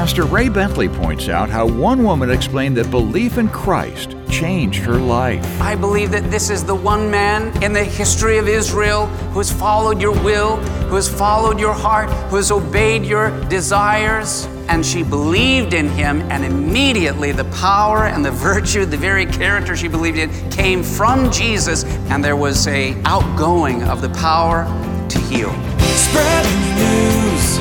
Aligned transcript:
Pastor 0.00 0.24
Ray 0.24 0.48
Bentley 0.48 0.88
points 0.88 1.28
out 1.28 1.50
how 1.50 1.66
one 1.66 2.02
woman 2.02 2.30
explained 2.30 2.74
that 2.78 2.90
belief 2.90 3.36
in 3.36 3.50
Christ 3.50 4.16
changed 4.30 4.82
her 4.82 4.94
life. 4.94 5.44
I 5.60 5.76
believe 5.76 6.10
that 6.12 6.30
this 6.30 6.48
is 6.48 6.64
the 6.64 6.74
one 6.74 7.10
man 7.10 7.62
in 7.62 7.74
the 7.74 7.84
history 7.84 8.38
of 8.38 8.48
Israel 8.48 9.08
who 9.08 9.40
has 9.40 9.52
followed 9.52 10.00
your 10.00 10.14
will, 10.24 10.56
who 10.56 10.94
has 10.96 11.06
followed 11.06 11.60
your 11.60 11.74
heart, 11.74 12.08
who 12.30 12.36
has 12.36 12.50
obeyed 12.50 13.04
your 13.04 13.28
desires. 13.50 14.46
And 14.70 14.86
she 14.86 15.02
believed 15.02 15.74
in 15.74 15.90
him, 15.90 16.22
and 16.30 16.46
immediately 16.46 17.32
the 17.32 17.44
power 17.56 18.06
and 18.06 18.24
the 18.24 18.30
virtue, 18.30 18.86
the 18.86 18.96
very 18.96 19.26
character 19.26 19.76
she 19.76 19.86
believed 19.86 20.16
in, 20.16 20.50
came 20.50 20.82
from 20.82 21.30
Jesus, 21.30 21.84
and 22.08 22.24
there 22.24 22.36
was 22.36 22.66
a 22.68 22.98
outgoing 23.04 23.82
of 23.82 24.00
the 24.00 24.08
power 24.08 24.64
to 25.10 25.18
heal. 25.18 25.52
Spreading 25.92 26.60
the 26.62 26.74
news. 26.80 27.58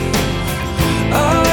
All 1.14 1.48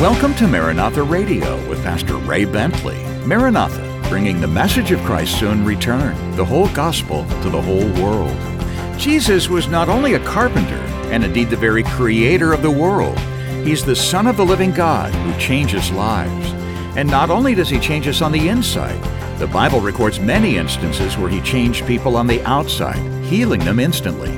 Welcome 0.00 0.34
to 0.36 0.48
Maranatha 0.48 1.02
Radio 1.02 1.62
with 1.68 1.84
Pastor 1.84 2.16
Ray 2.16 2.46
Bentley. 2.46 2.96
Maranatha, 3.26 4.02
bringing 4.08 4.40
the 4.40 4.48
message 4.48 4.92
of 4.92 5.00
Christ's 5.00 5.38
soon 5.38 5.62
return, 5.62 6.16
the 6.36 6.44
whole 6.44 6.70
gospel 6.70 7.26
to 7.42 7.50
the 7.50 7.60
whole 7.60 7.86
world. 8.02 8.34
Jesus 8.98 9.50
was 9.50 9.68
not 9.68 9.90
only 9.90 10.14
a 10.14 10.24
carpenter, 10.24 10.80
and 11.12 11.22
indeed 11.22 11.50
the 11.50 11.56
very 11.58 11.82
creator 11.82 12.54
of 12.54 12.62
the 12.62 12.70
world, 12.70 13.18
he's 13.62 13.84
the 13.84 13.94
Son 13.94 14.26
of 14.26 14.38
the 14.38 14.44
living 14.44 14.72
God 14.72 15.14
who 15.14 15.38
changes 15.38 15.92
lives. 15.92 16.50
And 16.96 17.06
not 17.06 17.28
only 17.28 17.54
does 17.54 17.68
he 17.68 17.78
change 17.78 18.08
us 18.08 18.22
on 18.22 18.32
the 18.32 18.48
inside, 18.48 18.98
the 19.38 19.48
Bible 19.48 19.82
records 19.82 20.18
many 20.18 20.56
instances 20.56 21.18
where 21.18 21.28
he 21.28 21.42
changed 21.42 21.86
people 21.86 22.16
on 22.16 22.26
the 22.26 22.42
outside, 22.44 22.96
healing 23.26 23.60
them 23.66 23.78
instantly. 23.78 24.34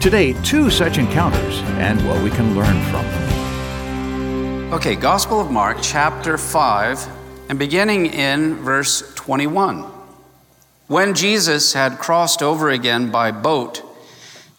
Today, 0.00 0.32
two 0.42 0.70
such 0.70 0.96
encounters 0.96 1.60
and 1.76 2.00
what 2.08 2.22
we 2.22 2.30
can 2.30 2.56
learn 2.56 2.82
from 2.84 3.04
them. 3.04 3.31
Okay, 4.72 4.96
Gospel 4.96 5.38
of 5.38 5.50
Mark, 5.50 5.76
chapter 5.82 6.38
5, 6.38 7.06
and 7.50 7.58
beginning 7.58 8.06
in 8.06 8.54
verse 8.54 9.14
21. 9.16 9.82
When 10.86 11.12
Jesus 11.12 11.74
had 11.74 11.98
crossed 11.98 12.42
over 12.42 12.70
again 12.70 13.10
by 13.10 13.32
boat 13.32 13.82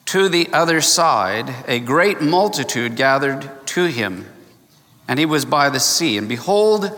to 0.05 0.29
the 0.29 0.53
other 0.53 0.81
side, 0.81 1.51
a 1.67 1.79
great 1.79 2.21
multitude 2.21 2.95
gathered 2.95 3.49
to 3.69 3.85
him, 3.85 4.27
and 5.07 5.17
he 5.17 5.25
was 5.25 5.45
by 5.45 5.71
the 5.71 5.79
sea. 5.79 6.19
And 6.19 6.29
behold, 6.29 6.89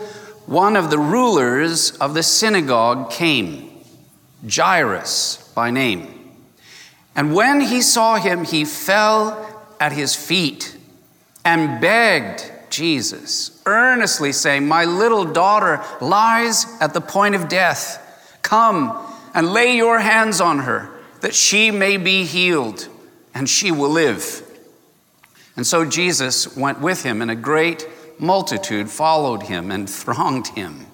one 0.44 0.76
of 0.76 0.90
the 0.90 0.98
rulers 0.98 1.92
of 1.92 2.12
the 2.12 2.22
synagogue 2.22 3.10
came, 3.10 3.80
Jairus 4.46 5.50
by 5.54 5.70
name. 5.70 6.32
And 7.14 7.34
when 7.34 7.62
he 7.62 7.80
saw 7.80 8.16
him, 8.16 8.44
he 8.44 8.66
fell 8.66 9.64
at 9.80 9.92
his 9.92 10.14
feet 10.14 10.76
and 11.46 11.80
begged 11.80 12.52
Jesus, 12.76 13.62
earnestly 13.64 14.32
saying, 14.32 14.68
My 14.68 14.84
little 14.84 15.24
daughter 15.24 15.82
lies 16.02 16.66
at 16.78 16.92
the 16.92 17.00
point 17.00 17.34
of 17.34 17.48
death. 17.48 18.38
Come 18.42 18.94
and 19.34 19.48
lay 19.48 19.76
your 19.76 19.98
hands 19.98 20.42
on 20.42 20.58
her, 20.60 20.90
that 21.22 21.34
she 21.34 21.70
may 21.70 21.96
be 21.96 22.24
healed, 22.24 22.86
and 23.34 23.48
she 23.48 23.72
will 23.72 23.88
live. 23.88 24.42
And 25.56 25.66
so 25.66 25.86
Jesus 25.86 26.54
went 26.54 26.82
with 26.82 27.02
him, 27.02 27.22
and 27.22 27.30
a 27.30 27.34
great 27.34 27.88
multitude 28.18 28.90
followed 28.90 29.44
him 29.44 29.70
and 29.70 29.88
thronged 29.88 30.48
him. 30.48 30.86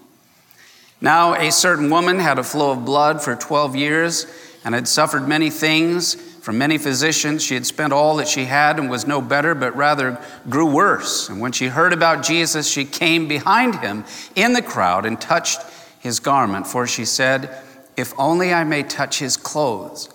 Now, 1.01 1.35
a 1.35 1.51
certain 1.51 1.91
woman 1.91 2.21
had 2.21 2.39
a 2.39 2.45
flow 2.45 2.71
of 2.71 2.85
blood 2.85 3.21
for 3.21 3.35
12 3.35 3.75
years 3.75 4.27
and 4.65 4.73
had 4.73 4.87
suffered 4.87 5.27
many 5.27 5.51
things 5.51 6.17
from 6.43 6.59
many 6.59 6.77
physicians. 6.77 7.41
She 7.41 7.55
had 7.55 7.65
spent 7.65 7.93
all 7.93 8.17
that 8.17 8.27
she 8.27 8.47
had 8.47 8.81
and 8.81 8.91
was 8.91 9.07
no 9.07 9.21
better, 9.21 9.55
but 9.55 9.77
rather 9.77 10.19
grew 10.51 10.67
worse. 10.67 11.29
And 11.29 11.41
when 11.41 11.53
she 11.53 11.69
heard 11.69 11.93
about 11.93 12.25
Jesus, 12.25 12.69
she 12.69 12.85
came 12.85 13.29
behind 13.29 13.77
him 13.77 14.05
in 14.35 14.53
the 14.53 14.61
crowd 14.61 15.07
and 15.07 15.21
touched 15.21 15.61
his 16.01 16.19
garment, 16.19 16.67
for 16.67 16.85
she 16.85 17.05
said, 17.05 17.57
If 17.97 18.13
only 18.19 18.53
I 18.53 18.65
may 18.65 18.83
touch 18.83 19.21
his 19.21 19.37
clothes, 19.37 20.09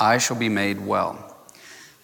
I 0.00 0.18
shall 0.18 0.36
be 0.36 0.48
made 0.48 0.84
well. 0.84 1.24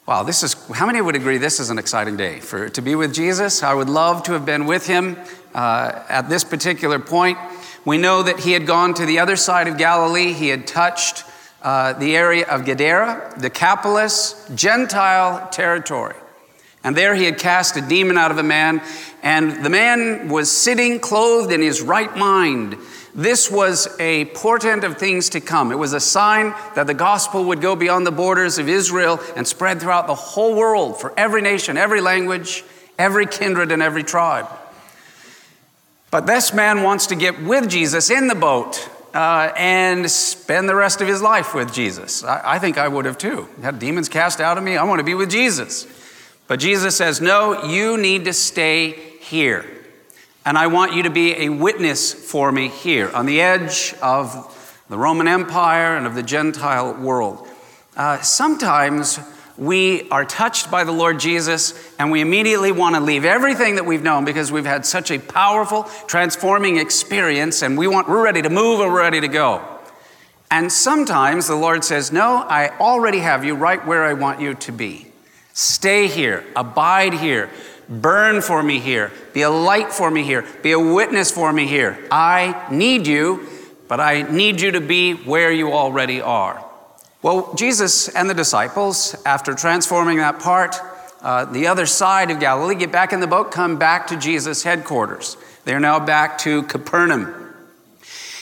Wow, 0.07 0.23
this 0.23 0.45
is, 0.45 0.55
how 0.71 0.87
many 0.87 1.01
would 1.01 1.17
agree 1.17 1.39
this 1.39 1.59
is 1.59 1.69
an 1.69 1.79
exciting 1.79 2.17
day 2.17 2.39
for 2.39 2.69
to 2.69 2.81
be 2.81 2.95
with 2.95 3.13
Jesus? 3.13 3.65
I 3.65 3.75
would 3.75 3.89
love 3.89 4.23
to 4.25 4.33
have 4.35 4.47
been 4.47 4.67
with 4.67 4.87
him 4.87 5.17
uh, 5.57 6.05
at 6.09 6.29
this 6.29 6.45
particular 6.45 7.01
point. 7.01 7.37
We 7.85 7.99
know 7.99 8.23
that 8.23 8.39
he 8.39 8.53
had 8.53 8.65
gone 8.65 8.95
to 8.95 9.05
the 9.05 9.19
other 9.19 9.35
side 9.35 9.67
of 9.67 9.77
Galilee. 9.77 10.33
He 10.33 10.51
had 10.51 10.69
touched 10.69 11.25
uh, 11.63 11.95
the 11.95 12.17
area 12.17 12.47
of 12.47 12.65
Gadara, 12.65 13.35
Decapolis, 13.41 14.49
Gentile 14.55 15.49
territory. 15.49 16.15
And 16.85 16.97
there 16.97 17.15
he 17.15 17.25
had 17.25 17.39
cast 17.39 17.77
a 17.77 17.81
demon 17.81 18.17
out 18.17 18.31
of 18.31 18.39
a 18.39 18.45
man, 18.45 18.81
and 19.23 19.65
the 19.65 19.71
man 19.71 20.29
was 20.29 20.51
sitting 20.51 21.01
clothed 21.01 21.53
in 21.53 21.61
his 21.61 21.83
right 21.83 22.17
mind. 22.17 22.77
This 23.13 23.51
was 23.51 23.89
a 23.99 24.27
portent 24.27 24.85
of 24.85 24.99
things 24.99 25.31
to 25.31 25.41
come. 25.41 25.73
It 25.73 25.79
was 25.79 25.95
a 25.95 26.01
sign 26.01 26.55
that 26.75 26.87
the 26.87 26.95
gospel 26.95 27.45
would 27.47 27.61
go 27.61 27.75
beyond 27.75 28.07
the 28.07 28.13
borders 28.13 28.59
of 28.59 28.69
Israel 28.69 29.19
and 29.35 29.49
spread 29.49 29.81
throughout 29.81 30.07
the 30.07 30.15
whole 30.15 30.55
world 30.55 31.01
for 31.01 31.13
every 31.17 31.43
nation, 31.43 31.77
every 31.77 32.01
language, 32.01 32.63
every 32.99 33.27
kindred, 33.27 33.73
and 33.73 33.83
every 33.83 34.05
tribe. 34.05 34.47
But 36.11 36.27
this 36.27 36.55
man 36.55 36.83
wants 36.83 37.07
to 37.09 37.17
get 37.17 37.43
with 37.43 37.69
Jesus 37.69 38.11
in 38.11 38.29
the 38.29 38.35
boat 38.35 38.89
uh, 39.17 39.51
and 39.57 40.11
spend 40.11 40.69
the 40.69 40.75
rest 40.75 41.01
of 41.01 41.09
his 41.09 41.23
life 41.23 41.55
with 41.55 41.73
Jesus. 41.73 42.23
I, 42.23 42.57
I 42.57 42.59
think 42.59 42.77
I 42.77 42.87
would 42.87 43.07
have 43.07 43.17
too. 43.17 43.49
Had 43.63 43.79
demons 43.79 44.11
cast 44.11 44.43
out 44.43 44.59
of 44.59 44.65
me. 44.65 44.77
I 44.77 44.85
want 44.85 44.99
to 44.99 45.05
be 45.05 45.15
with 45.15 45.31
Jesus. 45.31 45.87
But 46.49 46.61
Jesus 46.61 46.97
says, 46.97 47.19
No, 47.19 47.65
you 47.65 47.97
need 47.97 48.27
to 48.27 48.35
stay 48.35 48.91
here. 49.21 49.65
And 50.45 50.59
I 50.59 50.67
want 50.67 50.93
you 50.93 51.03
to 51.05 51.11
be 51.11 51.35
a 51.35 51.49
witness 51.49 52.13
for 52.13 52.53
me 52.53 52.69
here 52.69 53.11
on 53.13 53.25
the 53.25 53.41
edge 53.41 53.95
of 54.03 54.85
the 54.91 54.99
Roman 54.99 55.27
Empire 55.27 55.97
and 55.97 56.07
of 56.07 56.15
the 56.15 56.23
Gentile 56.23 56.93
world. 56.93 57.49
Uh, 57.97 58.21
sometimes 58.21 59.19
we 59.59 60.09
are 60.11 60.25
touched 60.25 60.71
by 60.71 60.85
the 60.85 60.93
Lord 60.93 61.19
Jesus 61.19 61.95
and 61.99 62.11
we 62.11 62.21
immediately 62.21 62.73
want 62.73 62.95
to 62.95 63.01
leave 63.01 63.25
everything 63.25 63.77
that 63.77 63.85
we've 63.85 64.03
known 64.03 64.25
because 64.25 64.53
we've 64.53 64.67
had 64.67 64.85
such 64.85 65.11
a 65.11 65.19
powerful, 65.19 65.85
transforming 66.07 66.77
experience 66.77 67.63
and 67.63 67.79
we 67.79 67.87
want, 67.87 68.09
we're 68.09 68.23
ready 68.23 68.43
to 68.43 68.51
move 68.51 68.81
and 68.81 68.93
we're 68.93 69.01
ready 69.01 69.21
to 69.21 69.29
go. 69.29 69.77
And 70.51 70.71
sometimes 70.71 71.49
the 71.49 71.57
Lord 71.57 71.85
says, 71.85 72.13
No, 72.13 72.37
I 72.37 72.69
already 72.79 73.19
have 73.19 73.45
you 73.45 73.55
right 73.55 73.85
where 73.85 74.05
I 74.05 74.13
want 74.13 74.41
you 74.41 74.55
to 74.55 74.73
be. 74.73 75.07
Stay 75.53 76.07
here, 76.07 76.45
abide 76.55 77.15
here, 77.15 77.51
burn 77.89 78.43
for 78.43 78.63
me 78.63 78.79
here, 78.79 79.11
be 79.33 79.43
a 79.43 79.51
light 79.51 79.93
for 79.93 80.11
me 80.11 80.23
here, 80.23 80.45
be 80.63 80.73
a 80.73 80.79
witness 80.79 81.31
for 81.31 81.53
me 81.53 81.67
here. 81.67 81.99
I 82.11 82.69
need 82.71 83.07
you, 83.07 83.49
but 83.89 84.01
I 84.01 84.23
need 84.23 84.61
you 84.61 84.73
to 84.73 84.81
be 84.81 85.15
where 85.15 85.51
you 85.51 85.73
already 85.73 86.21
are. 86.21 86.66
Well, 87.27 87.53
Jesus 87.57 88.09
and 88.09 88.31
the 88.31 88.35
disciples, 88.35 89.17
after 89.27 89.53
transforming 89.53 90.19
that 90.19 90.39
part, 90.39 90.77
uh, 91.21 91.45
the 91.45 91.67
other 91.67 91.85
side 91.85 92.31
of 92.31 92.39
Galilee, 92.39 92.77
get 92.77 92.93
back 92.93 93.13
in 93.13 93.19
the 93.19 93.27
boat, 93.27 93.51
come 93.51 93.81
back 93.81 94.07
to 94.07 94.17
Jesus' 94.17 94.63
headquarters. 94.63 95.37
They're 95.65 95.81
now 95.81 95.99
back 95.99 96.39
to 96.39 96.63
Capernaum. 96.63 97.35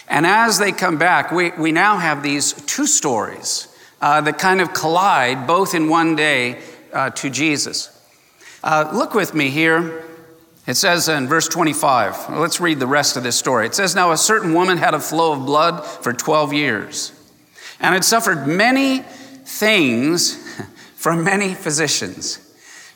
And 0.06 0.26
as 0.26 0.58
they 0.58 0.70
come 0.70 0.98
back, 0.98 1.32
we, 1.32 1.52
we 1.52 1.72
now 1.72 1.96
have 1.96 2.22
these 2.22 2.52
two 2.66 2.86
stories 2.86 3.74
uh, 4.02 4.20
that 4.20 4.38
kind 4.38 4.60
of 4.60 4.74
collide 4.74 5.46
both 5.46 5.74
in 5.74 5.88
one 5.88 6.14
day 6.14 6.60
uh, 6.92 7.08
to 7.08 7.30
Jesus. 7.30 7.88
Uh, 8.62 8.90
look 8.92 9.14
with 9.14 9.32
me 9.32 9.48
here. 9.48 10.04
It 10.66 10.74
says 10.74 11.08
in 11.08 11.26
verse 11.26 11.48
25, 11.48 12.36
let's 12.36 12.60
read 12.60 12.80
the 12.80 12.86
rest 12.86 13.16
of 13.16 13.22
this 13.22 13.38
story. 13.38 13.64
It 13.64 13.74
says, 13.74 13.94
Now 13.94 14.12
a 14.12 14.18
certain 14.18 14.52
woman 14.52 14.76
had 14.76 14.92
a 14.92 15.00
flow 15.00 15.32
of 15.32 15.46
blood 15.46 15.86
for 15.86 16.12
12 16.12 16.52
years 16.52 17.13
and 17.84 17.92
had 17.92 18.02
suffered 18.04 18.46
many 18.46 19.00
things 19.00 20.36
from 20.96 21.22
many 21.22 21.52
physicians. 21.52 22.40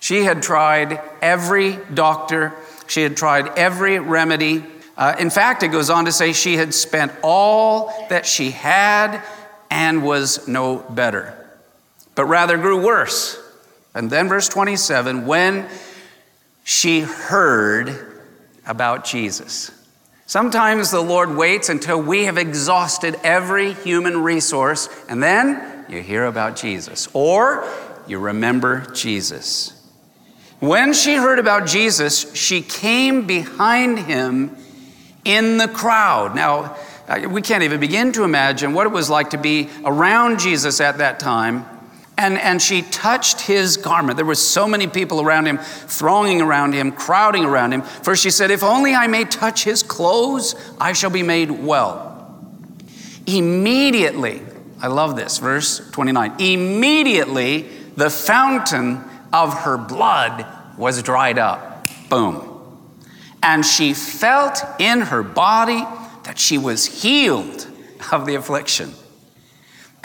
She 0.00 0.24
had 0.24 0.42
tried 0.42 0.98
every 1.20 1.78
doctor, 1.92 2.54
she 2.86 3.02
had 3.02 3.14
tried 3.14 3.48
every 3.58 3.98
remedy. 3.98 4.64
Uh, 4.96 5.14
in 5.18 5.28
fact, 5.28 5.62
it 5.62 5.68
goes 5.68 5.90
on 5.90 6.06
to 6.06 6.12
say 6.12 6.32
she 6.32 6.56
had 6.56 6.72
spent 6.72 7.12
all 7.22 8.06
that 8.08 8.24
she 8.24 8.50
had 8.50 9.22
and 9.70 10.02
was 10.02 10.48
no 10.48 10.78
better, 10.78 11.36
but 12.14 12.24
rather 12.24 12.56
grew 12.56 12.82
worse. 12.82 13.38
And 13.94 14.08
then, 14.08 14.26
verse 14.26 14.48
27 14.48 15.26
when 15.26 15.68
she 16.64 17.00
heard 17.00 18.22
about 18.66 19.04
Jesus. 19.04 19.70
Sometimes 20.28 20.90
the 20.90 21.00
Lord 21.00 21.36
waits 21.36 21.70
until 21.70 22.02
we 22.02 22.26
have 22.26 22.36
exhausted 22.36 23.18
every 23.24 23.72
human 23.72 24.22
resource, 24.22 24.90
and 25.08 25.22
then 25.22 25.86
you 25.88 26.02
hear 26.02 26.26
about 26.26 26.54
Jesus, 26.54 27.08
or 27.14 27.66
you 28.06 28.18
remember 28.18 28.84
Jesus. 28.92 29.72
When 30.60 30.92
she 30.92 31.14
heard 31.14 31.38
about 31.38 31.66
Jesus, 31.66 32.30
she 32.34 32.60
came 32.60 33.26
behind 33.26 34.00
him 34.00 34.54
in 35.24 35.56
the 35.56 35.66
crowd. 35.66 36.34
Now, 36.34 36.76
uh, 37.08 37.26
we 37.30 37.40
can't 37.40 37.62
even 37.62 37.80
begin 37.80 38.12
to 38.12 38.24
imagine 38.24 38.74
what 38.74 38.86
it 38.86 38.92
was 38.92 39.08
like 39.08 39.30
to 39.30 39.38
be 39.38 39.70
around 39.82 40.40
Jesus 40.40 40.82
at 40.82 40.98
that 40.98 41.20
time. 41.20 41.64
And, 42.18 42.36
and 42.36 42.60
she 42.60 42.82
touched 42.82 43.40
his 43.40 43.76
garment. 43.76 44.16
There 44.16 44.26
were 44.26 44.34
so 44.34 44.66
many 44.66 44.88
people 44.88 45.22
around 45.22 45.46
him, 45.46 45.58
thronging 45.58 46.40
around 46.40 46.72
him, 46.72 46.90
crowding 46.90 47.44
around 47.44 47.72
him. 47.72 47.82
First, 47.82 48.24
she 48.24 48.30
said, 48.30 48.50
If 48.50 48.64
only 48.64 48.92
I 48.92 49.06
may 49.06 49.24
touch 49.24 49.62
his 49.62 49.84
clothes, 49.84 50.56
I 50.80 50.94
shall 50.94 51.10
be 51.10 51.22
made 51.22 51.48
well. 51.50 52.36
Immediately, 53.26 54.42
I 54.80 54.88
love 54.88 55.14
this, 55.14 55.38
verse 55.38 55.78
29. 55.92 56.40
Immediately, 56.40 57.62
the 57.96 58.10
fountain 58.10 59.04
of 59.32 59.54
her 59.60 59.78
blood 59.78 60.44
was 60.76 61.00
dried 61.04 61.38
up. 61.38 61.86
Boom. 62.08 62.44
And 63.44 63.64
she 63.64 63.94
felt 63.94 64.60
in 64.80 65.02
her 65.02 65.22
body 65.22 65.84
that 66.24 66.36
she 66.36 66.58
was 66.58 66.84
healed 66.84 67.68
of 68.10 68.26
the 68.26 68.34
affliction. 68.34 68.92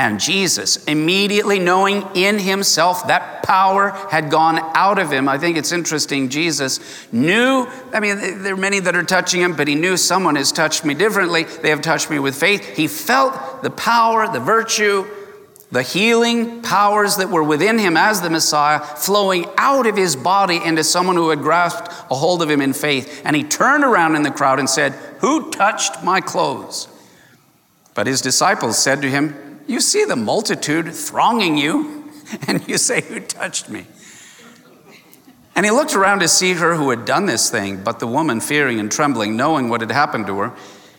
And 0.04 0.20
Jesus, 0.20 0.84
immediately 0.84 1.60
knowing 1.60 2.06
in 2.14 2.38
himself 2.38 3.08
that 3.08 3.42
power 3.42 3.92
had 4.12 4.30
gone 4.30 4.60
out 4.76 5.00
of 5.00 5.10
him, 5.10 5.30
I 5.30 5.38
think 5.38 5.56
it's 5.56 5.72
interesting. 5.72 6.28
Jesus 6.28 7.08
knew, 7.14 7.70
I 7.94 8.02
mean, 8.02 8.44
there 8.44 8.54
are 8.54 8.58
many 8.58 8.82
that 8.82 8.98
are 8.98 9.04
touching 9.04 9.40
him, 9.40 9.56
but 9.56 9.70
he 9.70 9.76
knew 9.76 9.96
someone 9.96 10.36
has 10.36 10.52
touched 10.52 10.84
me 10.84 10.94
differently. 10.94 11.44
They 11.46 11.70
have 11.70 11.80
touched 11.80 12.10
me 12.10 12.20
with 12.20 12.36
faith. 12.36 12.76
He 12.76 12.90
felt 12.90 13.64
the 13.64 13.70
power, 13.70 14.28
the 14.28 14.42
virtue, 14.42 15.06
the 15.72 15.84
healing 15.84 16.62
powers 16.62 17.16
that 17.16 17.30
were 17.30 17.42
within 17.42 17.80
him 17.80 17.96
as 17.96 18.20
the 18.20 18.30
Messiah 18.30 18.82
flowing 18.82 19.46
out 19.58 19.88
of 19.88 19.96
his 19.96 20.18
body 20.18 20.60
into 20.62 20.84
someone 20.84 21.16
who 21.16 21.30
had 21.30 21.40
grasped 21.40 21.88
a 22.12 22.16
hold 22.16 22.42
of 22.42 22.50
him 22.50 22.60
in 22.60 22.74
faith. 22.74 23.22
And 23.24 23.38
he 23.38 23.46
turned 23.46 23.86
around 23.86 24.18
in 24.18 24.24
the 24.24 24.32
crowd 24.32 24.60
and 24.60 24.70
said, 24.70 24.92
Who 25.20 25.50
touched 25.50 26.04
my 26.04 26.20
clothes? 26.20 26.90
But 27.94 28.08
his 28.08 28.20
disciples 28.20 28.78
said 28.78 29.02
to 29.04 29.10
him, 29.10 29.53
You 29.74 29.82
see 29.82 30.06
the 30.06 30.16
multitude 30.16 30.94
thronging 30.94 31.58
you, 31.58 32.12
and 32.48 32.68
you 32.68 32.78
say, 32.78 33.02
Who 33.02 33.20
touched 33.20 33.70
me? 33.70 33.88
And 35.56 35.66
he 35.66 35.72
looked 35.72 35.96
around 35.96 36.20
to 36.20 36.28
see 36.28 36.54
her 36.54 36.76
who 36.76 36.92
had 36.92 37.06
done 37.06 37.26
this 37.26 37.50
thing, 37.50 37.84
but 37.84 37.98
the 37.98 38.06
woman, 38.06 38.40
fearing 38.40 38.80
and 38.80 38.92
trembling, 38.92 39.36
knowing 39.36 39.70
what 39.70 39.82
had 39.82 39.90
happened 39.90 40.28
to 40.28 40.38
her, 40.38 40.54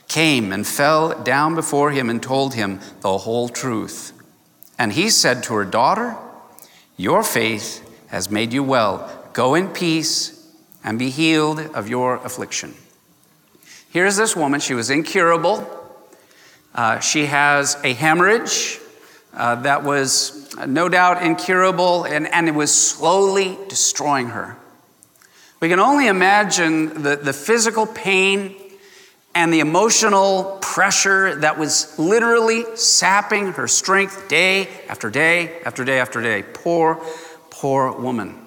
came 0.08 0.52
and 0.52 0.66
fell 0.66 1.22
down 1.22 1.54
before 1.54 1.92
him 1.92 2.10
and 2.10 2.20
told 2.20 2.54
him 2.54 2.80
the 3.00 3.16
whole 3.18 3.48
truth. 3.48 4.12
And 4.76 4.92
he 4.92 5.08
said 5.08 5.44
to 5.44 5.54
her, 5.54 5.64
Daughter, 5.64 6.16
your 6.96 7.22
faith 7.22 7.80
has 8.08 8.28
made 8.28 8.52
you 8.52 8.64
well. 8.64 9.08
Go 9.34 9.54
in 9.54 9.68
peace 9.68 10.52
and 10.82 10.98
be 10.98 11.10
healed 11.10 11.60
of 11.60 11.88
your 11.88 12.16
affliction. 12.16 12.74
Here's 13.90 14.16
this 14.16 14.34
woman. 14.34 14.58
She 14.58 14.74
was 14.74 14.90
incurable. 14.90 15.83
Uh, 16.74 16.98
she 16.98 17.26
has 17.26 17.76
a 17.84 17.92
hemorrhage 17.92 18.80
uh, 19.32 19.54
that 19.56 19.84
was 19.84 20.54
uh, 20.56 20.66
no 20.66 20.88
doubt 20.88 21.22
incurable, 21.22 22.04
and, 22.04 22.26
and 22.26 22.48
it 22.48 22.54
was 22.54 22.74
slowly 22.74 23.56
destroying 23.68 24.28
her. 24.28 24.56
We 25.60 25.68
can 25.68 25.78
only 25.78 26.08
imagine 26.08 27.02
the, 27.02 27.16
the 27.16 27.32
physical 27.32 27.86
pain 27.86 28.56
and 29.36 29.52
the 29.52 29.60
emotional 29.60 30.58
pressure 30.60 31.36
that 31.36 31.58
was 31.58 31.98
literally 31.98 32.64
sapping 32.76 33.52
her 33.52 33.66
strength 33.66 34.28
day 34.28 34.68
after 34.88 35.10
day 35.10 35.60
after 35.62 35.84
day 35.84 35.98
after 35.98 36.20
day. 36.20 36.44
Poor, 36.54 37.00
poor 37.50 37.92
woman. 37.92 38.38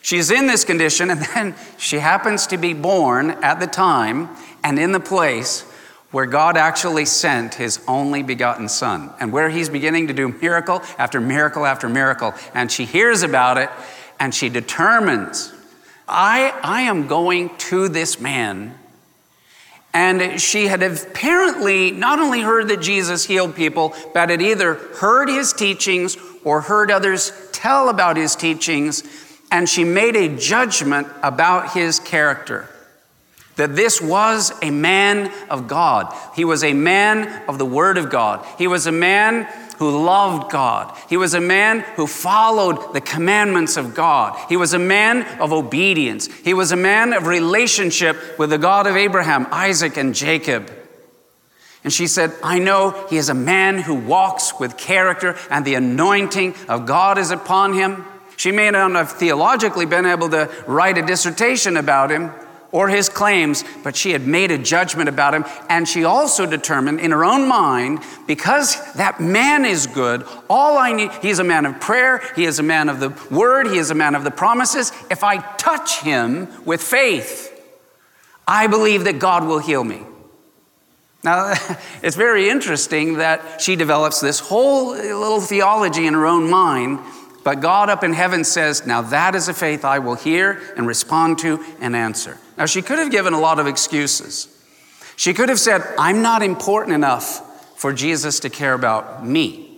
She's 0.00 0.30
in 0.30 0.46
this 0.46 0.64
condition, 0.64 1.10
and 1.10 1.20
then 1.34 1.54
she 1.76 1.98
happens 1.98 2.46
to 2.48 2.56
be 2.56 2.72
born 2.72 3.30
at 3.30 3.60
the 3.60 3.66
time 3.66 4.28
and 4.62 4.78
in 4.78 4.92
the 4.92 5.00
place 5.00 5.64
where 6.10 6.26
God 6.26 6.56
actually 6.56 7.04
sent 7.04 7.54
his 7.54 7.80
only 7.86 8.22
begotten 8.22 8.68
son, 8.68 9.10
and 9.20 9.32
where 9.32 9.50
he's 9.50 9.68
beginning 9.68 10.08
to 10.08 10.14
do 10.14 10.28
miracle 10.28 10.82
after 10.96 11.20
miracle 11.20 11.66
after 11.66 11.88
miracle. 11.88 12.34
And 12.54 12.72
she 12.72 12.84
hears 12.84 13.22
about 13.22 13.58
it, 13.58 13.70
and 14.18 14.34
she 14.34 14.48
determines, 14.48 15.52
I, 16.08 16.58
I 16.62 16.82
am 16.82 17.06
going 17.06 17.54
to 17.58 17.88
this 17.88 18.18
man 18.20 18.78
and 19.94 20.40
she 20.40 20.66
had 20.66 20.82
apparently 20.82 21.90
not 21.90 22.18
only 22.18 22.40
heard 22.40 22.68
that 22.68 22.80
Jesus 22.80 23.24
healed 23.24 23.56
people, 23.56 23.94
but 24.12 24.30
had 24.30 24.42
either 24.42 24.74
heard 24.74 25.28
his 25.28 25.52
teachings 25.52 26.16
or 26.44 26.60
heard 26.60 26.90
others 26.90 27.32
tell 27.52 27.88
about 27.88 28.16
his 28.16 28.36
teachings, 28.36 29.02
and 29.50 29.68
she 29.68 29.84
made 29.84 30.14
a 30.14 30.36
judgment 30.36 31.08
about 31.22 31.72
his 31.72 31.98
character. 31.98 32.68
That 33.58 33.76
this 33.76 34.00
was 34.00 34.52
a 34.62 34.70
man 34.70 35.32
of 35.50 35.66
God. 35.66 36.14
He 36.34 36.44
was 36.44 36.64
a 36.64 36.72
man 36.72 37.42
of 37.48 37.58
the 37.58 37.66
Word 37.66 37.98
of 37.98 38.08
God. 38.08 38.46
He 38.56 38.68
was 38.68 38.86
a 38.86 38.92
man 38.92 39.48
who 39.78 40.04
loved 40.04 40.50
God. 40.50 40.96
He 41.08 41.16
was 41.16 41.34
a 41.34 41.40
man 41.40 41.80
who 41.96 42.06
followed 42.06 42.94
the 42.94 43.00
commandments 43.00 43.76
of 43.76 43.94
God. 43.94 44.38
He 44.48 44.56
was 44.56 44.74
a 44.74 44.78
man 44.78 45.22
of 45.40 45.52
obedience. 45.52 46.26
He 46.26 46.54
was 46.54 46.72
a 46.72 46.76
man 46.76 47.12
of 47.12 47.26
relationship 47.26 48.38
with 48.38 48.50
the 48.50 48.58
God 48.58 48.86
of 48.86 48.96
Abraham, 48.96 49.46
Isaac, 49.50 49.96
and 49.96 50.14
Jacob. 50.14 50.70
And 51.82 51.92
she 51.92 52.06
said, 52.06 52.32
I 52.42 52.60
know 52.60 53.06
he 53.08 53.16
is 53.16 53.28
a 53.28 53.34
man 53.34 53.78
who 53.78 53.94
walks 53.94 54.58
with 54.58 54.76
character, 54.76 55.36
and 55.50 55.64
the 55.64 55.74
anointing 55.74 56.54
of 56.68 56.86
God 56.86 57.18
is 57.18 57.30
upon 57.32 57.72
him. 57.72 58.04
She 58.36 58.52
may 58.52 58.70
not 58.70 58.92
have 58.92 59.12
theologically 59.12 59.86
been 59.86 60.06
able 60.06 60.28
to 60.30 60.48
write 60.66 60.96
a 60.98 61.02
dissertation 61.02 61.76
about 61.76 62.10
him, 62.10 62.32
or 62.72 62.88
his 62.88 63.08
claims, 63.08 63.64
but 63.82 63.96
she 63.96 64.10
had 64.10 64.26
made 64.26 64.50
a 64.50 64.58
judgment 64.58 65.08
about 65.08 65.34
him. 65.34 65.44
And 65.68 65.88
she 65.88 66.04
also 66.04 66.46
determined 66.46 67.00
in 67.00 67.10
her 67.12 67.24
own 67.24 67.48
mind, 67.48 68.00
because 68.26 68.92
that 68.94 69.20
man 69.20 69.64
is 69.64 69.86
good, 69.86 70.26
all 70.50 70.76
I 70.76 70.92
need, 70.92 71.12
he's 71.22 71.38
a 71.38 71.44
man 71.44 71.66
of 71.66 71.80
prayer, 71.80 72.22
he 72.36 72.44
is 72.44 72.58
a 72.58 72.62
man 72.62 72.88
of 72.88 73.00
the 73.00 73.10
word, 73.30 73.68
he 73.68 73.78
is 73.78 73.90
a 73.90 73.94
man 73.94 74.14
of 74.14 74.24
the 74.24 74.30
promises. 74.30 74.92
If 75.10 75.24
I 75.24 75.38
touch 75.56 76.00
him 76.00 76.48
with 76.64 76.82
faith, 76.82 77.54
I 78.46 78.66
believe 78.66 79.04
that 79.04 79.18
God 79.18 79.44
will 79.44 79.58
heal 79.58 79.84
me. 79.84 80.02
Now, 81.24 81.54
it's 82.02 82.16
very 82.16 82.48
interesting 82.48 83.14
that 83.14 83.60
she 83.60 83.76
develops 83.76 84.20
this 84.20 84.40
whole 84.40 84.90
little 84.90 85.40
theology 85.40 86.06
in 86.06 86.14
her 86.14 86.26
own 86.26 86.48
mind 86.50 87.00
but 87.48 87.60
God 87.60 87.88
up 87.88 88.04
in 88.04 88.12
heaven 88.12 88.44
says, 88.44 88.86
Now 88.86 89.00
that 89.00 89.34
is 89.34 89.48
a 89.48 89.54
faith 89.54 89.82
I 89.82 90.00
will 90.00 90.16
hear 90.16 90.60
and 90.76 90.86
respond 90.86 91.38
to 91.38 91.64
and 91.80 91.96
answer. 91.96 92.36
Now, 92.58 92.66
she 92.66 92.82
could 92.82 92.98
have 92.98 93.10
given 93.10 93.32
a 93.32 93.40
lot 93.40 93.60
of 93.60 93.66
excuses. 93.66 94.48
She 95.16 95.32
could 95.32 95.48
have 95.48 95.60
said, 95.60 95.82
I'm 95.98 96.22
not 96.22 96.42
important 96.42 96.94
enough 96.94 97.44
for 97.78 97.92
Jesus 97.92 98.40
to 98.40 98.50
care 98.50 98.74
about 98.74 99.24
me. 99.24 99.70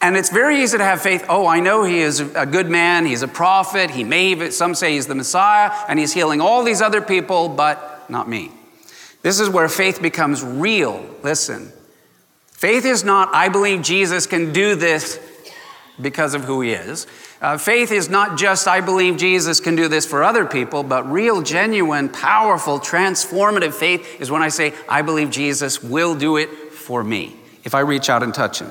And 0.00 0.16
it's 0.16 0.30
very 0.30 0.62
easy 0.62 0.78
to 0.78 0.84
have 0.84 1.02
faith. 1.02 1.26
Oh, 1.28 1.46
I 1.46 1.60
know 1.60 1.84
he 1.84 2.00
is 2.00 2.20
a 2.20 2.46
good 2.46 2.70
man. 2.70 3.04
He's 3.04 3.20
a 3.20 3.28
prophet. 3.28 3.90
He 3.90 4.02
may, 4.02 4.28
even, 4.28 4.52
some 4.52 4.74
say 4.74 4.94
he's 4.94 5.06
the 5.06 5.14
Messiah, 5.14 5.70
and 5.88 5.98
he's 5.98 6.14
healing 6.14 6.40
all 6.40 6.64
these 6.64 6.80
other 6.80 7.02
people, 7.02 7.50
but 7.50 8.08
not 8.08 8.26
me. 8.26 8.50
This 9.20 9.38
is 9.38 9.50
where 9.50 9.68
faith 9.68 10.00
becomes 10.00 10.42
real. 10.42 11.04
Listen, 11.22 11.70
faith 12.52 12.86
is 12.86 13.04
not, 13.04 13.28
I 13.34 13.50
believe 13.50 13.82
Jesus 13.82 14.26
can 14.26 14.54
do 14.54 14.74
this 14.74 15.20
because 16.02 16.34
of 16.34 16.44
who 16.44 16.60
he 16.60 16.72
is. 16.72 17.06
Uh, 17.40 17.58
faith 17.58 17.92
is 17.92 18.08
not 18.08 18.38
just, 18.38 18.68
I 18.68 18.80
believe 18.80 19.16
Jesus 19.16 19.60
can 19.60 19.76
do 19.76 19.88
this 19.88 20.06
for 20.06 20.22
other 20.22 20.44
people, 20.44 20.82
but 20.82 21.10
real, 21.10 21.42
genuine, 21.42 22.08
powerful, 22.08 22.78
transformative 22.78 23.74
faith 23.74 24.20
is 24.20 24.30
when 24.30 24.42
I 24.42 24.48
say, 24.48 24.74
I 24.88 25.02
believe 25.02 25.30
Jesus 25.30 25.82
will 25.82 26.14
do 26.14 26.36
it 26.36 26.48
for 26.72 27.02
me 27.04 27.36
if 27.64 27.74
I 27.74 27.80
reach 27.80 28.08
out 28.08 28.22
and 28.22 28.34
touch 28.34 28.60
him. 28.60 28.70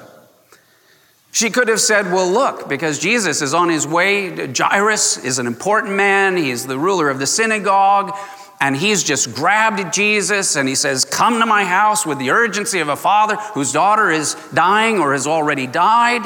She 1.31 1.49
could 1.51 1.67
have 1.67 1.79
said, 1.79 2.11
Well, 2.11 2.29
look, 2.29 2.67
because 2.67 2.99
Jesus 2.99 3.41
is 3.41 3.53
on 3.53 3.69
his 3.69 3.85
way, 3.85 4.51
Jairus 4.51 5.23
is 5.23 5.37
an 5.37 5.45
important 5.45 5.93
man, 5.93 6.37
he's 6.37 6.65
the 6.65 6.79
ruler 6.79 7.09
of 7.09 7.19
the 7.19 7.27
synagogue. 7.27 8.17
And 8.61 8.75
he's 8.75 9.03
just 9.03 9.33
grabbed 9.33 9.93
Jesus 9.93 10.57
and 10.57 10.67
he 10.67 10.75
says, 10.75 11.05
Come 11.05 11.39
to 11.39 11.45
my 11.45 11.63
house 11.63 12.05
with 12.05 12.19
the 12.19 12.31
urgency 12.31 12.79
of 12.79 12.89
a 12.89 12.95
father 12.97 13.37
whose 13.53 13.71
daughter 13.71 14.11
is 14.11 14.35
dying 14.53 14.99
or 14.99 15.13
has 15.13 15.27
already 15.27 15.65
died. 15.65 16.21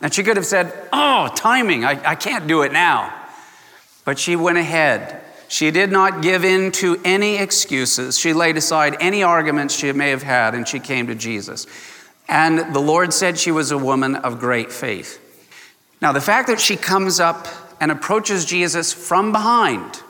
And 0.00 0.12
she 0.12 0.22
could 0.22 0.36
have 0.36 0.46
said, 0.46 0.72
Oh, 0.92 1.28
timing, 1.34 1.84
I, 1.84 2.10
I 2.10 2.14
can't 2.14 2.46
do 2.46 2.62
it 2.62 2.72
now. 2.72 3.12
But 4.04 4.18
she 4.18 4.36
went 4.36 4.58
ahead. 4.58 5.22
She 5.48 5.70
did 5.70 5.92
not 5.92 6.22
give 6.22 6.44
in 6.44 6.72
to 6.72 7.00
any 7.04 7.36
excuses. 7.36 8.18
She 8.18 8.32
laid 8.32 8.56
aside 8.56 8.96
any 9.00 9.22
arguments 9.22 9.74
she 9.74 9.92
may 9.92 10.10
have 10.10 10.22
had 10.22 10.54
and 10.54 10.66
she 10.66 10.80
came 10.80 11.06
to 11.06 11.14
Jesus. 11.14 11.66
And 12.28 12.74
the 12.74 12.80
Lord 12.80 13.12
said 13.12 13.38
she 13.38 13.52
was 13.52 13.70
a 13.70 13.78
woman 13.78 14.16
of 14.16 14.40
great 14.40 14.72
faith. 14.72 15.22
Now, 16.02 16.12
the 16.12 16.20
fact 16.20 16.48
that 16.48 16.60
she 16.60 16.76
comes 16.76 17.20
up 17.20 17.46
and 17.80 17.90
approaches 17.90 18.44
Jesus 18.44 18.92
from 18.92 19.32
behind, 19.32 20.02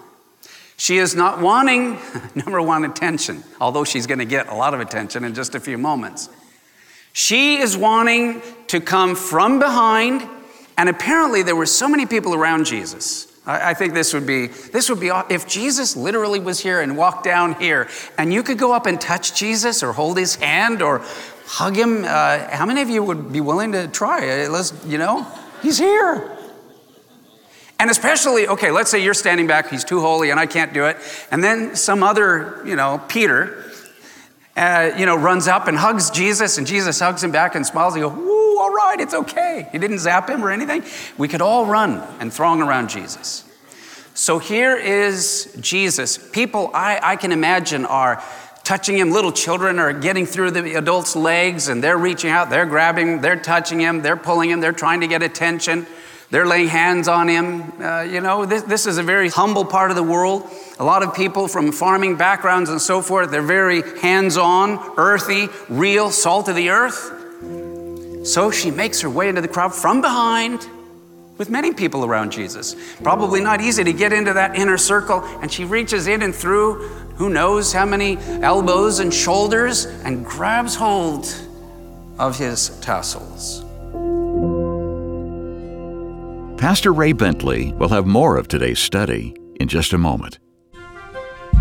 she 0.77 0.99
is 0.99 1.15
not 1.15 1.41
wanting, 1.41 1.99
number 2.35 2.61
one, 2.63 2.85
attention, 2.85 3.45
although 3.61 3.85
she's 3.85 4.07
going 4.07 4.19
to 4.19 4.25
get 4.25 4.49
a 4.49 4.55
lot 4.55 4.75
of 4.75 4.81
attention 4.81 5.25
in 5.25 5.35
just 5.35 5.55
a 5.55 5.61
few 5.61 5.79
moments. 5.79 6.29
She 7.17 7.57
is 7.57 7.79
wanting 7.79 8.43
to 8.67 8.79
come 8.79 9.17
from 9.17 9.59
behind, 9.59 10.29
and 10.77 10.87
apparently 10.91 11.43
there 11.43 11.57
were 11.57 11.65
so 11.65 11.89
many 11.89 12.05
people 12.05 12.35
around 12.35 12.67
Jesus. 12.67 13.27
I 13.47 13.73
think 13.73 13.95
this 13.95 14.13
would 14.13 14.27
be 14.27 14.49
this 14.49 14.91
would 14.91 15.01
be 15.01 15.11
if 15.31 15.49
Jesus 15.49 15.97
literally 15.97 16.41
was 16.41 16.61
here 16.61 16.83
and 16.83 16.95
walked 16.95 17.25
down 17.25 17.55
here, 17.55 17.89
and 18.19 18.35
you 18.35 18.43
could 18.43 18.59
go 18.59 18.75
up 18.75 18.85
and 18.85 19.01
touch 19.01 19.35
Jesus 19.35 19.83
or 19.83 19.95
hold 19.95 20.19
his 20.19 20.35
hand 20.35 20.83
or 20.83 21.01
hug 21.47 21.75
him. 21.75 22.05
Uh, 22.05 22.51
how 22.51 22.67
many 22.67 22.83
of 22.83 22.91
you 22.91 23.03
would 23.03 23.33
be 23.33 23.41
willing 23.41 23.73
to 23.73 23.89
try? 23.89 24.45
Uh, 24.45 24.51
Let's, 24.51 24.75
you 24.85 24.99
know, 24.99 25.27
he's 25.63 25.79
here. 25.79 26.37
And 27.79 27.91
especially, 27.91 28.47
okay, 28.47 28.71
let's 28.71 28.91
say 28.91 29.03
you're 29.03 29.15
standing 29.15 29.47
back, 29.47 29.71
he's 29.71 29.85
too 29.85 30.01
holy 30.01 30.29
and 30.31 30.39
I 30.39 30.45
can't 30.45 30.75
do 30.75 30.85
it. 30.85 30.99
And 31.31 31.43
then 31.43 31.77
some 31.77 32.03
other, 32.03 32.63
you 32.67 32.77
know, 32.77 33.03
Peter, 33.09 33.66
uh, 34.57 34.93
you 34.97 35.05
know, 35.05 35.17
runs 35.17 35.49
up 35.49 35.69
and 35.69 35.77
hugs 35.77 36.11
Jesus, 36.11 36.59
and 36.59 36.67
Jesus 36.67 36.99
hugs 36.99 37.23
him 37.23 37.31
back 37.31 37.55
and 37.55 37.67
smiles 37.67 37.95
and 37.95 38.03
go, 38.03 38.09
Woo, 38.09 38.59
all 38.59 38.73
right, 38.73 38.99
it's 38.99 39.15
okay. 39.15 39.69
He 39.71 39.79
didn't 39.79 39.99
zap 39.99 40.31
him 40.31 40.43
or 40.43 40.51
anything. 40.51 40.83
We 41.19 41.29
could 41.29 41.43
all 41.43 41.67
run 41.67 42.03
and 42.21 42.33
throng 42.33 42.63
around 42.63 42.89
Jesus. 42.89 43.45
So 44.15 44.39
here 44.39 44.75
is 44.75 45.55
Jesus. 45.61 46.17
People 46.17 46.71
I, 46.73 46.99
I 47.03 47.17
can 47.17 47.33
imagine 47.33 47.85
are 47.85 48.25
touching 48.65 48.97
him. 48.97 49.11
Little 49.11 49.31
children 49.31 49.79
are 49.79 49.93
getting 49.93 50.25
through 50.25 50.53
the 50.53 50.75
adult's 50.75 51.15
legs 51.15 51.69
and 51.69 51.85
they're 51.85 51.99
reaching 51.99 52.31
out, 52.31 52.49
they're 52.49 52.65
grabbing 52.65 53.21
they're 53.21 53.39
touching 53.39 53.79
him, 53.79 54.01
they're 54.01 54.17
pulling 54.17 54.49
him, 54.49 54.61
they're 54.61 54.73
trying 54.73 55.03
to 55.03 55.07
get 55.07 55.23
attention. 55.23 55.87
They're 56.31 56.47
laying 56.47 56.69
hands 56.69 57.07
on 57.09 57.29
him. 57.29 57.73
Uh, 57.81 58.03
you 58.03 58.21
know, 58.21 58.45
this, 58.47 58.63
this 58.63 58.87
is 58.87 58.99
a 58.99 59.03
very 59.03 59.29
humble 59.29 59.65
part 59.65 59.91
of 59.91 59.97
the 59.97 60.03
world. 60.03 60.49
A 60.79 60.85
lot 60.85 61.03
of 61.03 61.15
people 61.15 61.47
from 61.47 61.73
farming 61.73 62.17
backgrounds 62.17 62.69
and 62.69 62.81
so 62.81 63.01
forth, 63.01 63.31
they're 63.31 63.43
very 63.43 63.83
hands 64.01 64.37
on, 64.37 64.95
earthy, 64.97 65.49
real, 65.69 66.11
salt 66.11 66.49
of 66.49 66.57
the 66.57 66.71
earth. 66.71 67.13
So 68.27 68.51
she 68.51 68.73
makes 68.73 69.01
her 69.03 69.11
way 69.11 69.29
into 69.29 69.41
the 69.41 69.49
crowd 69.49 69.73
from 69.73 70.01
behind 70.01 70.67
with 71.39 71.49
many 71.49 71.73
people 71.73 72.05
around 72.05 72.33
Jesus. 72.33 72.75
Probably 73.03 73.41
not 73.41 73.61
easy 73.61 73.85
to 73.85 73.93
get 73.93 74.13
into 74.13 74.33
that 74.33 74.57
inner 74.57 74.79
circle, 74.79 75.23
and 75.41 75.53
she 75.53 75.65
reaches 75.65 76.07
in 76.07 76.23
and 76.23 76.35
through 76.35 76.89
who 77.17 77.31
knows 77.31 77.73
how 77.73 77.85
many 77.85 78.19
elbows 78.43 78.99
and 78.99 79.15
shoulders 79.15 79.85
and 79.85 80.25
grabs 80.25 80.75
hold 80.75 81.33
of 82.19 82.37
his 82.37 82.71
tassels. 82.81 83.66
Pastor 86.59 86.95
Ray 86.95 87.13
Bentley 87.13 87.73
will 87.75 87.91
have 87.91 88.07
more 88.07 88.39
of 88.39 88.49
today's 88.49 88.79
study 88.79 89.37
in 89.61 89.69
just 89.69 89.93
a 89.93 89.99
moment. 89.99 90.39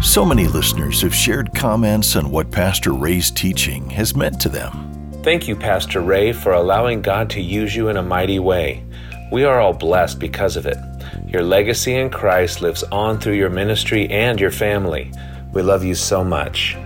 So 0.01 0.23
many 0.23 0.47
listeners 0.47 1.01
have 1.01 1.13
shared 1.13 1.53
comments 1.53 2.15
on 2.15 2.31
what 2.31 2.49
Pastor 2.49 2.93
Ray's 2.93 3.29
teaching 3.29 3.89
has 3.89 4.15
meant 4.15 4.39
to 4.39 4.49
them. 4.49 5.11
Thank 5.21 5.49
you, 5.49 5.55
Pastor 5.57 5.99
Ray, 5.99 6.31
for 6.31 6.53
allowing 6.53 7.01
God 7.01 7.29
to 7.31 7.41
use 7.41 7.75
you 7.75 7.89
in 7.89 7.97
a 7.97 8.01
mighty 8.01 8.39
way. 8.39 8.85
We 9.33 9.43
are 9.43 9.59
all 9.59 9.73
blessed 9.73 10.17
because 10.17 10.55
of 10.55 10.65
it. 10.65 10.77
Your 11.27 11.43
legacy 11.43 11.95
in 11.95 12.09
Christ 12.09 12.61
lives 12.61 12.83
on 12.83 13.19
through 13.19 13.33
your 13.33 13.49
ministry 13.49 14.09
and 14.09 14.39
your 14.39 14.51
family. 14.51 15.11
We 15.51 15.61
love 15.61 15.83
you 15.83 15.95
so 15.95 16.23
much. 16.23 16.77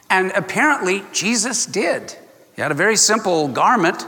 And 0.09 0.31
apparently, 0.35 1.03
Jesus 1.11 1.65
did. 1.65 2.15
He 2.55 2.61
had 2.61 2.71
a 2.71 2.75
very 2.75 2.95
simple 2.95 3.47
garment. 3.47 4.05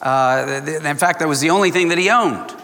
Uh, 0.00 0.62
in 0.84 0.96
fact, 0.96 1.20
that 1.20 1.28
was 1.28 1.40
the 1.40 1.50
only 1.50 1.70
thing 1.70 1.88
that 1.88 1.98
he 1.98 2.10
owned. 2.10 2.54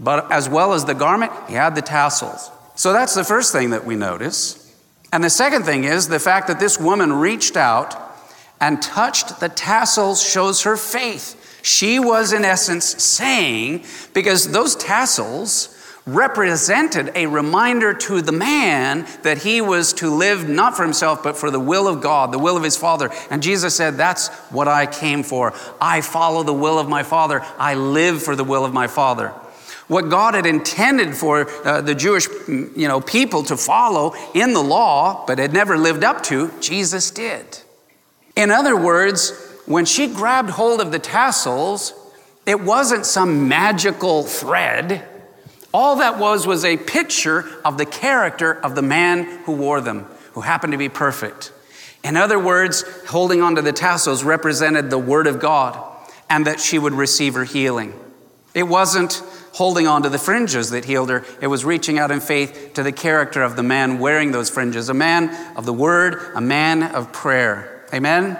But 0.00 0.30
as 0.30 0.48
well 0.48 0.72
as 0.72 0.84
the 0.84 0.94
garment, 0.94 1.32
he 1.48 1.54
had 1.54 1.74
the 1.74 1.82
tassels. 1.82 2.50
So 2.74 2.92
that's 2.92 3.14
the 3.14 3.24
first 3.24 3.52
thing 3.52 3.70
that 3.70 3.84
we 3.84 3.96
notice. 3.96 4.62
And 5.12 5.22
the 5.22 5.30
second 5.30 5.64
thing 5.64 5.84
is 5.84 6.08
the 6.08 6.18
fact 6.18 6.48
that 6.48 6.60
this 6.60 6.78
woman 6.78 7.12
reached 7.12 7.56
out 7.56 7.94
and 8.60 8.82
touched 8.82 9.40
the 9.40 9.48
tassels 9.48 10.22
shows 10.22 10.62
her 10.62 10.76
faith. 10.76 11.60
She 11.62 11.98
was, 11.98 12.32
in 12.32 12.44
essence, 12.44 12.84
saying, 12.84 13.84
because 14.14 14.50
those 14.52 14.76
tassels 14.76 15.75
represented 16.06 17.10
a 17.16 17.26
reminder 17.26 17.92
to 17.92 18.22
the 18.22 18.32
man 18.32 19.06
that 19.22 19.38
he 19.38 19.60
was 19.60 19.92
to 19.94 20.08
live 20.08 20.48
not 20.48 20.76
for 20.76 20.84
himself, 20.84 21.22
but 21.22 21.36
for 21.36 21.50
the 21.50 21.60
will 21.60 21.88
of 21.88 22.00
God, 22.00 22.32
the 22.32 22.38
will 22.38 22.56
of 22.56 22.62
his 22.62 22.76
Father. 22.76 23.10
And 23.28 23.42
Jesus 23.42 23.74
said, 23.74 23.96
That's 23.96 24.28
what 24.50 24.68
I 24.68 24.86
came 24.86 25.24
for. 25.24 25.52
I 25.80 26.00
follow 26.00 26.44
the 26.44 26.52
will 26.52 26.78
of 26.78 26.88
my 26.88 27.02
Father, 27.02 27.44
I 27.58 27.74
live 27.74 28.22
for 28.22 28.36
the 28.36 28.44
will 28.44 28.64
of 28.64 28.72
my 28.72 28.86
Father. 28.86 29.34
What 29.88 30.08
God 30.08 30.34
had 30.34 30.46
intended 30.46 31.14
for 31.14 31.48
uh, 31.64 31.80
the 31.80 31.94
Jewish 31.94 32.26
you 32.48 32.88
know, 32.88 33.00
people 33.00 33.44
to 33.44 33.56
follow 33.56 34.14
in 34.34 34.52
the 34.52 34.62
law, 34.62 35.24
but 35.26 35.38
had 35.38 35.52
never 35.52 35.76
lived 35.76 36.02
up 36.02 36.22
to, 36.24 36.50
Jesus 36.60 37.10
did. 37.10 37.60
In 38.34 38.50
other 38.50 38.76
words, 38.76 39.30
when 39.66 39.84
she 39.84 40.08
grabbed 40.08 40.50
hold 40.50 40.80
of 40.80 40.90
the 40.90 40.98
tassels, 40.98 41.94
it 42.46 42.60
wasn't 42.60 43.06
some 43.06 43.48
magical 43.48 44.24
thread. 44.24 45.04
All 45.76 45.96
that 45.96 46.18
was 46.18 46.46
was 46.46 46.64
a 46.64 46.78
picture 46.78 47.44
of 47.62 47.76
the 47.76 47.84
character 47.84 48.50
of 48.50 48.74
the 48.74 48.80
man 48.80 49.24
who 49.44 49.52
wore 49.52 49.82
them, 49.82 50.06
who 50.32 50.40
happened 50.40 50.72
to 50.72 50.78
be 50.78 50.88
perfect. 50.88 51.52
In 52.02 52.16
other 52.16 52.38
words, 52.38 52.82
holding 53.08 53.42
onto 53.42 53.60
the 53.60 53.74
tassels 53.74 54.24
represented 54.24 54.88
the 54.88 54.98
Word 54.98 55.26
of 55.26 55.38
God 55.38 55.78
and 56.30 56.46
that 56.46 56.60
she 56.60 56.78
would 56.78 56.94
receive 56.94 57.34
her 57.34 57.44
healing. 57.44 57.92
It 58.54 58.62
wasn't 58.62 59.22
holding 59.52 59.86
on 59.86 60.02
to 60.04 60.08
the 60.08 60.18
fringes 60.18 60.70
that 60.70 60.86
healed 60.86 61.10
her. 61.10 61.26
It 61.42 61.48
was 61.48 61.62
reaching 61.62 61.98
out 61.98 62.10
in 62.10 62.20
faith 62.20 62.70
to 62.72 62.82
the 62.82 62.90
character 62.90 63.42
of 63.42 63.54
the 63.54 63.62
man 63.62 63.98
wearing 63.98 64.32
those 64.32 64.48
fringes, 64.48 64.88
a 64.88 64.94
man 64.94 65.28
of 65.58 65.66
the 65.66 65.74
word, 65.74 66.32
a 66.34 66.40
man 66.40 66.84
of 66.84 67.12
prayer. 67.12 67.84
Amen? 67.92 68.38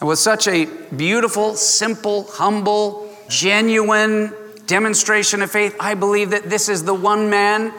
It 0.00 0.04
was 0.04 0.18
such 0.18 0.48
a 0.48 0.64
beautiful, 0.96 1.54
simple, 1.54 2.24
humble, 2.24 3.16
genuine 3.28 4.34
demonstration 4.68 5.42
of 5.42 5.50
faith. 5.50 5.74
I 5.80 5.94
believe 5.94 6.30
that 6.30 6.44
this 6.44 6.68
is 6.68 6.84
the 6.84 6.94
one 6.94 7.28
man 7.28 7.74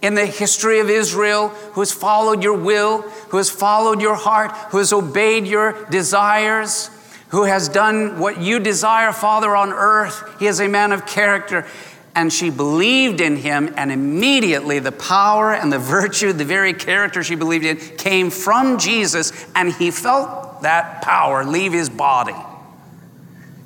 in 0.00 0.14
the 0.14 0.24
history 0.24 0.78
of 0.78 0.88
Israel 0.88 1.48
who 1.48 1.80
has 1.80 1.92
followed 1.92 2.42
your 2.42 2.56
will, 2.56 3.02
who 3.02 3.36
has 3.36 3.50
followed 3.50 4.00
your 4.00 4.14
heart, 4.14 4.52
who 4.70 4.78
has 4.78 4.92
obeyed 4.92 5.46
your 5.46 5.84
desires, 5.90 6.88
who 7.28 7.44
has 7.44 7.68
done 7.68 8.18
what 8.18 8.40
you 8.40 8.60
desire, 8.60 9.12
Father, 9.12 9.54
on 9.54 9.70
earth. 9.72 10.22
He 10.38 10.46
is 10.46 10.60
a 10.60 10.68
man 10.68 10.92
of 10.92 11.04
character. 11.04 11.66
And 12.14 12.32
she 12.32 12.50
believed 12.50 13.20
in 13.20 13.36
him, 13.36 13.72
and 13.76 13.92
immediately 13.92 14.78
the 14.80 14.92
power 14.92 15.52
and 15.52 15.72
the 15.72 15.78
virtue, 15.78 16.32
the 16.32 16.44
very 16.44 16.72
character 16.72 17.22
she 17.22 17.36
believed 17.36 17.64
in, 17.64 17.76
came 17.96 18.30
from 18.30 18.78
Jesus, 18.78 19.46
and 19.54 19.72
he 19.72 19.92
felt 19.92 20.62
that 20.62 21.02
power 21.02 21.44
leave 21.44 21.72
his 21.72 21.88
body. 21.88 22.34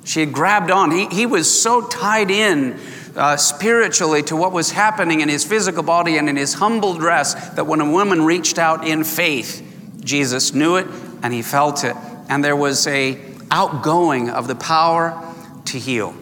She 0.03 0.19
had 0.19 0.33
grabbed 0.33 0.71
on. 0.71 0.91
He, 0.91 1.07
he 1.07 1.25
was 1.25 1.49
so 1.61 1.87
tied 1.87 2.29
in 2.29 2.79
uh, 3.15 3.37
spiritually 3.37 4.23
to 4.23 4.35
what 4.35 4.51
was 4.51 4.71
happening 4.71 5.21
in 5.21 5.29
his 5.29 5.45
physical 5.45 5.83
body 5.83 6.17
and 6.17 6.27
in 6.27 6.35
his 6.35 6.55
humble 6.55 6.95
dress 6.95 7.33
that 7.51 7.65
when 7.65 7.79
a 7.79 7.89
woman 7.89 8.23
reached 8.23 8.57
out 8.57 8.87
in 8.87 9.03
faith, 9.03 9.61
Jesus 10.03 10.53
knew 10.53 10.75
it 10.75 10.87
and 11.21 11.33
he 11.33 11.41
felt 11.41 11.83
it. 11.83 11.95
And 12.29 12.43
there 12.43 12.55
was 12.55 12.87
a 12.87 13.19
outgoing 13.51 14.29
of 14.29 14.47
the 14.47 14.55
power 14.55 15.33
to 15.65 15.77
heal. 15.77 16.15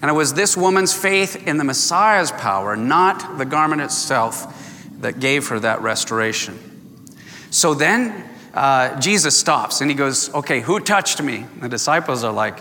And 0.00 0.10
it 0.10 0.14
was 0.14 0.34
this 0.34 0.56
woman's 0.56 0.94
faith 0.94 1.46
in 1.46 1.58
the 1.58 1.64
Messiah's 1.64 2.32
power, 2.32 2.76
not 2.76 3.38
the 3.38 3.44
garment 3.44 3.82
itself, 3.82 4.58
that 5.00 5.20
gave 5.20 5.48
her 5.48 5.58
that 5.60 5.82
restoration. 5.82 6.58
So 7.50 7.74
then 7.74 8.28
uh, 8.54 8.98
Jesus 9.00 9.38
stops 9.38 9.80
and 9.80 9.90
he 9.90 9.96
goes, 9.96 10.32
Okay, 10.34 10.60
who 10.60 10.80
touched 10.80 11.22
me? 11.22 11.46
The 11.60 11.68
disciples 11.68 12.24
are 12.24 12.32
like, 12.32 12.58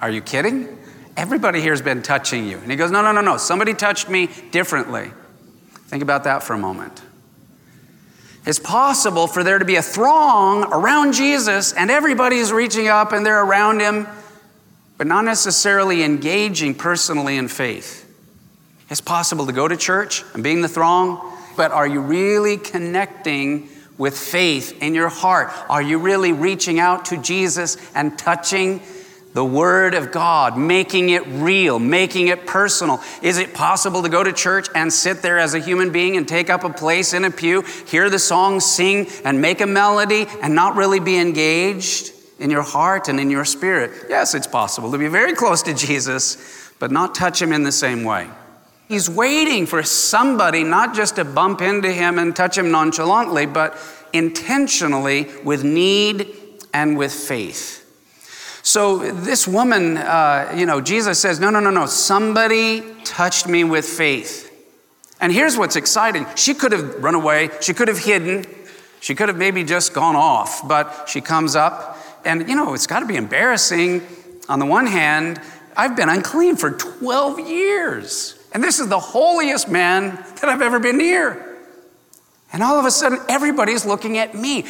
Are 0.00 0.10
you 0.10 0.20
kidding? 0.20 0.78
Everybody 1.16 1.60
here 1.60 1.72
has 1.72 1.82
been 1.82 2.02
touching 2.02 2.46
you. 2.46 2.58
And 2.58 2.70
he 2.70 2.76
goes, 2.76 2.90
No, 2.90 3.02
no, 3.02 3.12
no, 3.12 3.20
no. 3.20 3.36
Somebody 3.36 3.74
touched 3.74 4.08
me 4.08 4.28
differently. 4.50 5.10
Think 5.86 6.02
about 6.02 6.24
that 6.24 6.42
for 6.42 6.54
a 6.54 6.58
moment. 6.58 7.02
It's 8.46 8.58
possible 8.58 9.26
for 9.26 9.42
there 9.42 9.58
to 9.58 9.64
be 9.64 9.76
a 9.76 9.82
throng 9.82 10.64
around 10.64 11.14
Jesus 11.14 11.72
and 11.72 11.90
everybody's 11.90 12.52
reaching 12.52 12.88
up 12.88 13.12
and 13.12 13.24
they're 13.24 13.42
around 13.42 13.80
him 13.80 14.06
but 14.96 15.06
not 15.06 15.24
necessarily 15.24 16.02
engaging 16.02 16.74
personally 16.74 17.36
in 17.36 17.48
faith. 17.48 18.02
It's 18.90 19.00
possible 19.00 19.46
to 19.46 19.52
go 19.52 19.66
to 19.66 19.76
church 19.76 20.22
and 20.34 20.42
being 20.42 20.60
the 20.60 20.68
throng, 20.68 21.36
but 21.56 21.72
are 21.72 21.86
you 21.86 22.00
really 22.00 22.56
connecting 22.56 23.68
with 23.98 24.16
faith 24.16 24.82
in 24.82 24.94
your 24.94 25.08
heart? 25.08 25.50
Are 25.68 25.82
you 25.82 25.98
really 25.98 26.32
reaching 26.32 26.78
out 26.78 27.06
to 27.06 27.16
Jesus 27.16 27.76
and 27.94 28.18
touching 28.18 28.80
the 29.32 29.44
Word 29.44 29.94
of 29.94 30.12
God, 30.12 30.56
making 30.56 31.10
it 31.10 31.26
real, 31.26 31.78
making 31.78 32.28
it 32.28 32.46
personal? 32.46 33.00
Is 33.22 33.38
it 33.38 33.52
possible 33.52 34.02
to 34.02 34.08
go 34.08 34.22
to 34.22 34.32
church 34.32 34.68
and 34.74 34.92
sit 34.92 35.22
there 35.22 35.38
as 35.38 35.54
a 35.54 35.58
human 35.58 35.90
being 35.92 36.16
and 36.16 36.26
take 36.26 36.50
up 36.50 36.64
a 36.64 36.70
place 36.70 37.12
in 37.12 37.24
a 37.24 37.30
pew, 37.30 37.62
hear 37.86 38.08
the 38.10 38.18
song, 38.18 38.60
sing, 38.60 39.08
and 39.24 39.40
make 39.40 39.60
a 39.60 39.66
melody 39.66 40.26
and 40.42 40.54
not 40.54 40.76
really 40.76 41.00
be 41.00 41.18
engaged? 41.18 42.12
in 42.38 42.50
your 42.50 42.62
heart 42.62 43.08
and 43.08 43.20
in 43.20 43.30
your 43.30 43.44
spirit. 43.44 44.06
Yes, 44.08 44.34
it's 44.34 44.46
possible 44.46 44.90
to 44.92 44.98
be 44.98 45.08
very 45.08 45.34
close 45.34 45.62
to 45.62 45.72
Jesus, 45.74 46.72
but 46.78 46.90
not 46.90 47.14
touch 47.14 47.40
him 47.40 47.52
in 47.52 47.62
the 47.62 47.72
same 47.72 48.04
way. 48.04 48.28
He's 48.94 49.10
waiting 49.10 49.66
for 49.66 49.82
somebody 49.82 50.62
not 50.62 50.94
just 50.94 51.16
to 51.16 51.24
bump 51.24 51.60
into 51.60 51.90
him 51.90 52.16
and 52.16 52.34
touch 52.34 52.56
him 52.56 52.70
nonchalantly, 52.70 53.44
but 53.44 53.76
intentionally 54.12 55.26
with 55.42 55.64
need 55.64 56.28
and 56.72 56.96
with 56.96 57.12
faith. 57.12 57.80
So, 58.62 58.98
this 58.98 59.48
woman, 59.48 59.96
uh, 59.96 60.52
you 60.56 60.64
know, 60.64 60.80
Jesus 60.80 61.18
says, 61.18 61.40
No, 61.40 61.50
no, 61.50 61.58
no, 61.58 61.70
no, 61.70 61.86
somebody 61.86 62.84
touched 63.02 63.48
me 63.48 63.64
with 63.64 63.84
faith. 63.84 64.48
And 65.20 65.32
here's 65.32 65.58
what's 65.58 65.74
exciting 65.74 66.24
she 66.36 66.54
could 66.54 66.70
have 66.70 67.02
run 67.02 67.16
away, 67.16 67.50
she 67.60 67.74
could 67.74 67.88
have 67.88 67.98
hidden, 67.98 68.46
she 69.00 69.16
could 69.16 69.26
have 69.28 69.36
maybe 69.36 69.64
just 69.64 69.92
gone 69.92 70.14
off, 70.14 70.68
but 70.68 71.08
she 71.08 71.20
comes 71.20 71.56
up 71.56 71.98
and 72.24 72.48
you 72.48 72.54
know, 72.54 72.74
it's 72.74 72.86
got 72.86 73.00
to 73.00 73.06
be 73.06 73.16
embarrassing. 73.16 74.06
On 74.48 74.60
the 74.60 74.66
one 74.66 74.86
hand, 74.86 75.40
I've 75.76 75.96
been 75.96 76.08
unclean 76.08 76.54
for 76.54 76.70
12 76.70 77.40
years, 77.40 78.33
and 78.54 78.62
this 78.62 78.78
is 78.78 78.88
the 78.88 79.00
holiest 79.00 79.68
man 79.68 80.14
that 80.40 80.44
I've 80.44 80.62
ever 80.62 80.78
been 80.78 80.96
near. 80.96 81.58
And 82.52 82.62
all 82.62 82.78
of 82.78 82.86
a 82.86 82.90
sudden, 82.92 83.18
everybody's 83.28 83.84
looking 83.84 84.16
at 84.16 84.34
me. 84.34 84.64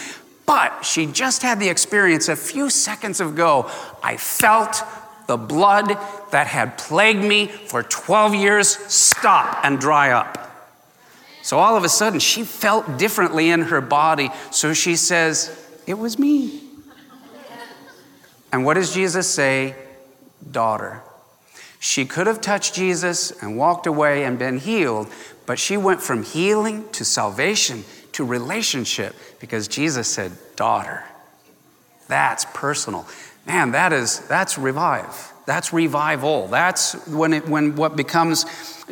But 0.46 0.84
she 0.84 1.06
just 1.06 1.42
had 1.42 1.60
the 1.60 1.68
experience 1.68 2.28
a 2.28 2.36
few 2.36 2.70
seconds 2.70 3.20
ago. 3.20 3.70
I 4.02 4.16
felt 4.16 4.82
the 5.26 5.36
blood 5.36 5.88
that 6.30 6.46
had 6.46 6.78
plagued 6.78 7.22
me 7.22 7.46
for 7.46 7.82
12 7.82 8.34
years 8.34 8.68
stop 8.68 9.60
and 9.64 9.78
dry 9.78 10.12
up. 10.12 10.40
So 11.42 11.58
all 11.58 11.76
of 11.76 11.84
a 11.84 11.90
sudden, 11.90 12.20
she 12.20 12.42
felt 12.42 12.98
differently 12.98 13.50
in 13.50 13.62
her 13.62 13.82
body. 13.82 14.30
So 14.50 14.72
she 14.72 14.96
says, 14.96 15.54
It 15.86 15.98
was 15.98 16.18
me. 16.18 16.62
And 18.50 18.64
what 18.64 18.74
does 18.74 18.94
Jesus 18.94 19.28
say? 19.28 19.74
Daughter. 20.50 21.02
She 21.84 22.06
could 22.06 22.26
have 22.26 22.40
touched 22.40 22.74
Jesus 22.74 23.30
and 23.42 23.58
walked 23.58 23.86
away 23.86 24.24
and 24.24 24.38
been 24.38 24.56
healed, 24.58 25.06
but 25.44 25.58
she 25.58 25.76
went 25.76 26.00
from 26.00 26.22
healing 26.22 26.88
to 26.92 27.04
salvation 27.04 27.84
to 28.12 28.24
relationship 28.24 29.14
because 29.38 29.68
Jesus 29.68 30.08
said, 30.08 30.32
Daughter. 30.56 31.04
That's 32.08 32.46
personal. 32.54 33.06
Man, 33.46 33.72
that 33.72 33.92
is, 33.92 34.20
that's 34.20 34.56
revive. 34.56 35.30
That's 35.44 35.74
revival. 35.74 36.48
That's 36.48 37.06
when, 37.06 37.34
it, 37.34 37.46
when 37.46 37.76
what 37.76 37.96
becomes 37.96 38.46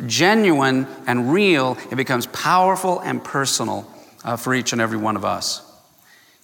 genuine 0.05 0.85
and 1.07 1.33
real, 1.33 1.79
it 1.89 1.95
becomes 1.95 2.27
powerful 2.27 2.99
and 2.99 3.23
personal 3.23 3.91
uh, 4.23 4.37
for 4.37 4.53
each 4.53 4.71
and 4.71 4.79
every 4.79 4.99
one 4.99 5.15
of 5.15 5.25
us. 5.25 5.67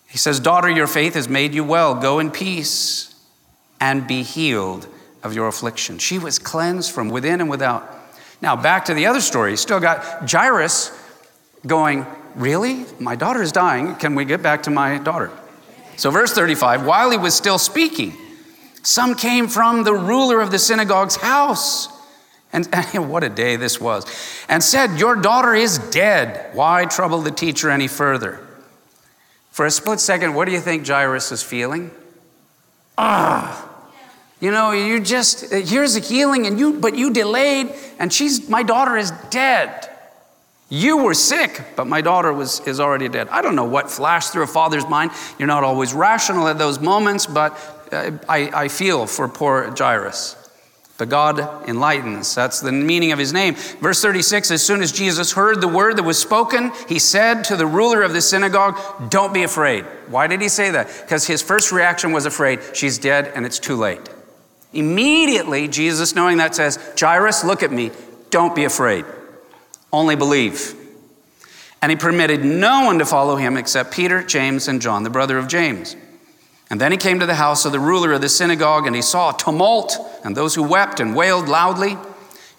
He 0.08 0.18
says, 0.18 0.40
Daughter, 0.40 0.68
your 0.72 0.88
faith 0.88 1.14
has 1.14 1.30
made 1.30 1.54
you 1.54 1.64
well. 1.64 1.94
Go 1.94 2.18
in 2.18 2.32
peace 2.32 3.14
and 3.80 4.08
be 4.08 4.24
healed 4.24 4.88
of 5.24 5.34
your 5.34 5.48
affliction. 5.48 5.98
She 5.98 6.20
was 6.20 6.40
cleansed 6.40 6.92
from 6.92 7.10
within 7.10 7.42
and 7.42 7.50
without. 7.50 7.96
Now, 8.42 8.56
back 8.56 8.86
to 8.86 8.94
the 8.94 9.06
other 9.06 9.22
story. 9.22 9.58
Still 9.58 9.80
got 9.80 10.30
Jairus 10.30 10.92
going, 11.66 12.06
Really? 12.36 12.86
My 13.00 13.16
daughter 13.16 13.42
is 13.42 13.52
dying. 13.52 13.96
Can 13.96 14.16
we 14.16 14.24
get 14.24 14.42
back 14.42 14.64
to 14.64 14.70
my 14.70 14.98
daughter? 14.98 15.32
So, 15.98 16.12
verse 16.12 16.32
35 16.32 16.86
while 16.86 17.12
he 17.12 17.18
was 17.18 17.36
still 17.36 17.58
speaking, 17.58 18.14
some 18.84 19.16
came 19.16 19.48
from 19.48 19.84
the 19.84 19.94
ruler 19.94 20.40
of 20.40 20.52
the 20.52 20.60
synagogue's 20.60 21.18
house. 21.18 21.90
And, 22.54 22.68
and, 22.94 23.10
what 23.10 23.24
a 23.24 23.30
day 23.30 23.56
this 23.56 23.80
was. 23.80 24.06
And 24.48 24.64
said, 24.64 25.00
Your 25.00 25.16
daughter 25.16 25.54
is 25.54 25.78
dead. 25.78 26.54
Why 26.54 26.86
trouble 26.86 27.22
the 27.22 27.32
teacher 27.32 27.70
any 27.70 27.88
further? 27.88 28.40
For 29.52 29.66
a 29.66 29.72
split 29.72 30.00
second, 30.00 30.36
what 30.36 30.46
do 30.46 30.52
you 30.52 30.62
think 30.62 30.88
Jairus 30.88 31.32
is 31.32 31.44
feeling? 31.44 31.92
Ah, 32.98 33.69
you 34.40 34.52
know, 34.52 34.72
you 34.72 35.02
just, 35.02 35.52
here's 35.52 35.96
a 35.96 36.00
healing, 36.00 36.48
and 36.48 36.58
you, 36.58 36.80
but 36.80 36.96
you 36.96 37.12
delayed, 37.12 37.74
and 38.00 38.12
she's, 38.12 38.50
my 38.50 38.64
daughter 38.64 38.96
is 38.96 39.12
dead. 39.30 39.90
You 40.70 41.04
were 41.04 41.16
sick, 41.16 41.62
but 41.76 41.88
my 41.88 42.02
daughter 42.02 42.32
was, 42.32 42.60
is 42.68 42.80
already 42.80 43.10
dead. 43.10 43.28
I 43.30 43.42
don't 43.42 43.56
know 43.56 43.66
what 43.66 43.90
flashed 43.90 44.32
through 44.32 44.44
a 44.44 44.48
father's 44.48 44.88
mind. 44.88 45.12
You're 45.40 45.48
not 45.48 45.64
always 45.64 45.94
rational 45.94 46.48
at 46.48 46.58
those 46.58 46.80
moments, 46.80 47.26
but 47.26 47.54
uh, 47.92 48.12
I, 48.30 48.50
I 48.54 48.68
feel 48.68 49.08
for 49.08 49.28
poor 49.28 49.74
Jairus. 49.76 50.36
But 51.00 51.10
God 51.10 51.68
enlightens. 51.68 52.36
That's 52.36 52.60
the 52.60 52.74
meaning 52.74 53.12
of 53.14 53.20
his 53.20 53.34
name. 53.34 53.56
Verse 53.56 54.02
36 54.02 54.52
As 54.52 54.62
soon 54.62 54.82
as 54.82 54.92
Jesus 54.92 55.32
heard 55.32 55.60
the 55.60 55.68
word 55.68 55.98
that 55.98 56.04
was 56.04 56.20
spoken, 56.20 56.72
he 56.88 57.00
said 57.00 57.44
to 57.46 57.56
the 57.56 57.66
ruler 57.66 58.04
of 58.04 58.14
the 58.14 58.22
synagogue, 58.22 58.78
Don't 59.10 59.34
be 59.34 59.44
afraid. 59.44 59.86
Why 60.08 60.28
did 60.28 60.42
he 60.42 60.50
say 60.50 60.72
that? 60.72 60.88
Because 61.02 61.26
his 61.26 61.42
first 61.42 61.72
reaction 61.72 62.12
was 62.12 62.26
afraid. 62.26 62.60
She's 62.74 63.00
dead 63.00 63.32
and 63.34 63.46
it's 63.46 63.60
too 63.60 63.78
late. 63.78 64.10
Immediately, 64.74 65.68
Jesus, 65.68 66.16
knowing 66.16 66.38
that, 66.38 66.56
says, 66.56 66.78
Jairus, 67.00 67.44
look 67.44 67.64
at 67.64 67.72
me. 67.72 67.92
Don't 68.30 68.56
be 68.56 68.66
afraid. 68.66 69.06
Only 69.92 70.16
believe. 70.16 70.76
And 71.82 71.92
he 71.92 71.96
permitted 71.96 72.44
no 72.44 72.86
one 72.86 73.00
to 73.00 73.06
follow 73.06 73.36
him 73.36 73.58
except 73.58 73.92
Peter, 73.92 74.24
James, 74.24 74.68
and 74.68 74.82
John, 74.82 75.04
the 75.04 75.10
brother 75.10 75.38
of 75.38 75.48
James. 75.48 75.96
And 76.70 76.80
then 76.80 76.92
he 76.92 76.98
came 76.98 77.20
to 77.20 77.26
the 77.26 77.36
house 77.36 77.66
of 77.66 77.72
the 77.72 77.80
ruler 77.80 78.14
of 78.14 78.22
the 78.22 78.30
synagogue, 78.30 78.86
and 78.86 78.96
he 78.96 79.02
saw 79.02 79.34
a 79.34 79.38
tumult 79.38 79.98
and 80.24 80.36
those 80.36 80.54
who 80.54 80.64
wept 80.64 81.00
and 81.00 81.16
wailed 81.16 81.48
loudly. 81.48 81.98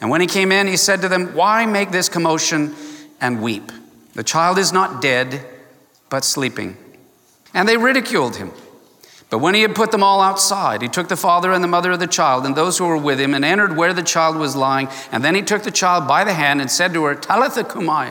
And 0.00 0.10
when 0.10 0.20
he 0.20 0.26
came 0.26 0.50
in, 0.50 0.66
he 0.66 0.76
said 0.76 1.02
to 1.02 1.08
them, 1.08 1.34
Why 1.34 1.66
make 1.66 1.92
this 1.92 2.08
commotion 2.08 2.74
and 3.20 3.42
weep? 3.42 3.70
The 4.14 4.24
child 4.24 4.58
is 4.58 4.72
not 4.72 5.00
dead, 5.00 5.46
but 6.08 6.24
sleeping. 6.24 6.76
And 7.54 7.68
they 7.68 7.76
ridiculed 7.76 8.36
him. 8.36 8.50
But 9.30 9.38
when 9.38 9.54
he 9.54 9.62
had 9.62 9.76
put 9.76 9.92
them 9.92 10.02
all 10.02 10.20
outside, 10.20 10.82
he 10.82 10.88
took 10.88 11.08
the 11.08 11.16
father 11.16 11.52
and 11.52 11.62
the 11.62 11.68
mother 11.68 11.92
of 11.92 12.00
the 12.00 12.08
child 12.08 12.44
and 12.44 12.56
those 12.56 12.76
who 12.76 12.86
were 12.86 12.96
with 12.96 13.20
him 13.20 13.32
and 13.32 13.44
entered 13.44 13.76
where 13.76 13.94
the 13.94 14.02
child 14.02 14.36
was 14.36 14.56
lying. 14.56 14.88
And 15.12 15.24
then 15.24 15.36
he 15.36 15.42
took 15.42 15.62
the 15.62 15.70
child 15.70 16.08
by 16.08 16.24
the 16.24 16.34
hand 16.34 16.60
and 16.60 16.68
said 16.68 16.92
to 16.94 17.04
her, 17.04 17.14
Talitha 17.14 17.62
cumi, 17.62 18.10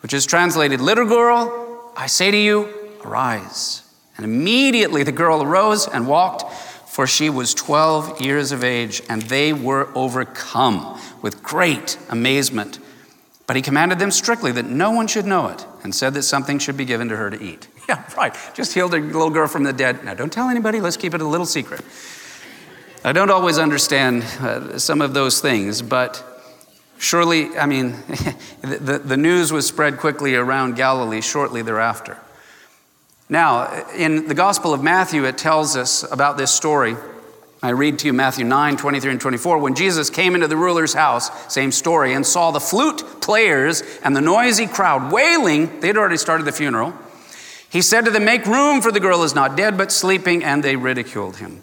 which 0.00 0.14
is 0.14 0.24
translated, 0.24 0.80
Little 0.80 1.06
girl, 1.06 1.92
I 1.96 2.06
say 2.06 2.30
to 2.30 2.36
you, 2.36 2.72
arise. 3.04 3.82
And 4.16 4.24
immediately 4.24 5.02
the 5.02 5.12
girl 5.12 5.42
arose 5.42 5.88
and 5.88 6.06
walked, 6.06 6.52
for 6.88 7.08
she 7.08 7.30
was 7.30 7.52
12 7.54 8.20
years 8.20 8.52
of 8.52 8.62
age, 8.62 9.02
and 9.08 9.22
they 9.22 9.52
were 9.52 9.88
overcome 9.96 11.00
with 11.20 11.42
great 11.42 11.98
amazement. 12.08 12.78
But 13.48 13.56
he 13.56 13.62
commanded 13.62 13.98
them 13.98 14.10
strictly 14.10 14.52
that 14.52 14.66
no 14.66 14.90
one 14.90 15.06
should 15.06 15.24
know 15.24 15.48
it 15.48 15.64
and 15.82 15.94
said 15.94 16.12
that 16.14 16.22
something 16.24 16.58
should 16.58 16.76
be 16.76 16.84
given 16.84 17.08
to 17.08 17.16
her 17.16 17.30
to 17.30 17.42
eat. 17.42 17.66
Yeah, 17.88 18.04
right. 18.18 18.36
Just 18.52 18.74
healed 18.74 18.92
a 18.92 18.98
little 18.98 19.30
girl 19.30 19.48
from 19.48 19.62
the 19.62 19.72
dead. 19.72 20.04
Now, 20.04 20.12
don't 20.12 20.30
tell 20.30 20.50
anybody. 20.50 20.78
Let's 20.78 20.98
keep 20.98 21.14
it 21.14 21.22
a 21.22 21.26
little 21.26 21.46
secret. 21.46 21.80
I 23.02 23.12
don't 23.12 23.30
always 23.30 23.56
understand 23.58 24.24
uh, 24.42 24.78
some 24.78 25.00
of 25.00 25.14
those 25.14 25.40
things, 25.40 25.80
but 25.80 26.22
surely, 26.98 27.56
I 27.56 27.64
mean, 27.64 27.92
the, 28.60 29.00
the 29.02 29.16
news 29.16 29.54
was 29.54 29.66
spread 29.66 29.96
quickly 29.96 30.34
around 30.34 30.76
Galilee 30.76 31.22
shortly 31.22 31.62
thereafter. 31.62 32.18
Now, 33.30 33.86
in 33.96 34.28
the 34.28 34.34
Gospel 34.34 34.74
of 34.74 34.82
Matthew, 34.82 35.24
it 35.24 35.38
tells 35.38 35.74
us 35.74 36.04
about 36.12 36.36
this 36.36 36.50
story. 36.50 36.94
I 37.62 37.70
read 37.70 37.98
to 38.00 38.06
you 38.06 38.12
Matthew 38.12 38.44
9, 38.44 38.76
23 38.76 39.10
and 39.12 39.20
24. 39.20 39.58
When 39.58 39.74
Jesus 39.74 40.10
came 40.10 40.34
into 40.36 40.46
the 40.46 40.56
ruler's 40.56 40.94
house, 40.94 41.52
same 41.52 41.72
story, 41.72 42.14
and 42.14 42.24
saw 42.24 42.52
the 42.52 42.60
flute 42.60 43.20
players 43.20 43.82
and 44.04 44.14
the 44.14 44.20
noisy 44.20 44.66
crowd 44.66 45.12
wailing, 45.12 45.80
they'd 45.80 45.96
already 45.96 46.18
started 46.18 46.44
the 46.44 46.52
funeral. 46.52 46.94
He 47.68 47.82
said 47.82 48.04
to 48.04 48.10
them, 48.12 48.24
Make 48.24 48.46
room, 48.46 48.80
for 48.80 48.92
the 48.92 49.00
girl 49.00 49.24
is 49.24 49.34
not 49.34 49.56
dead, 49.56 49.76
but 49.76 49.90
sleeping, 49.90 50.44
and 50.44 50.62
they 50.62 50.76
ridiculed 50.76 51.38
him. 51.38 51.60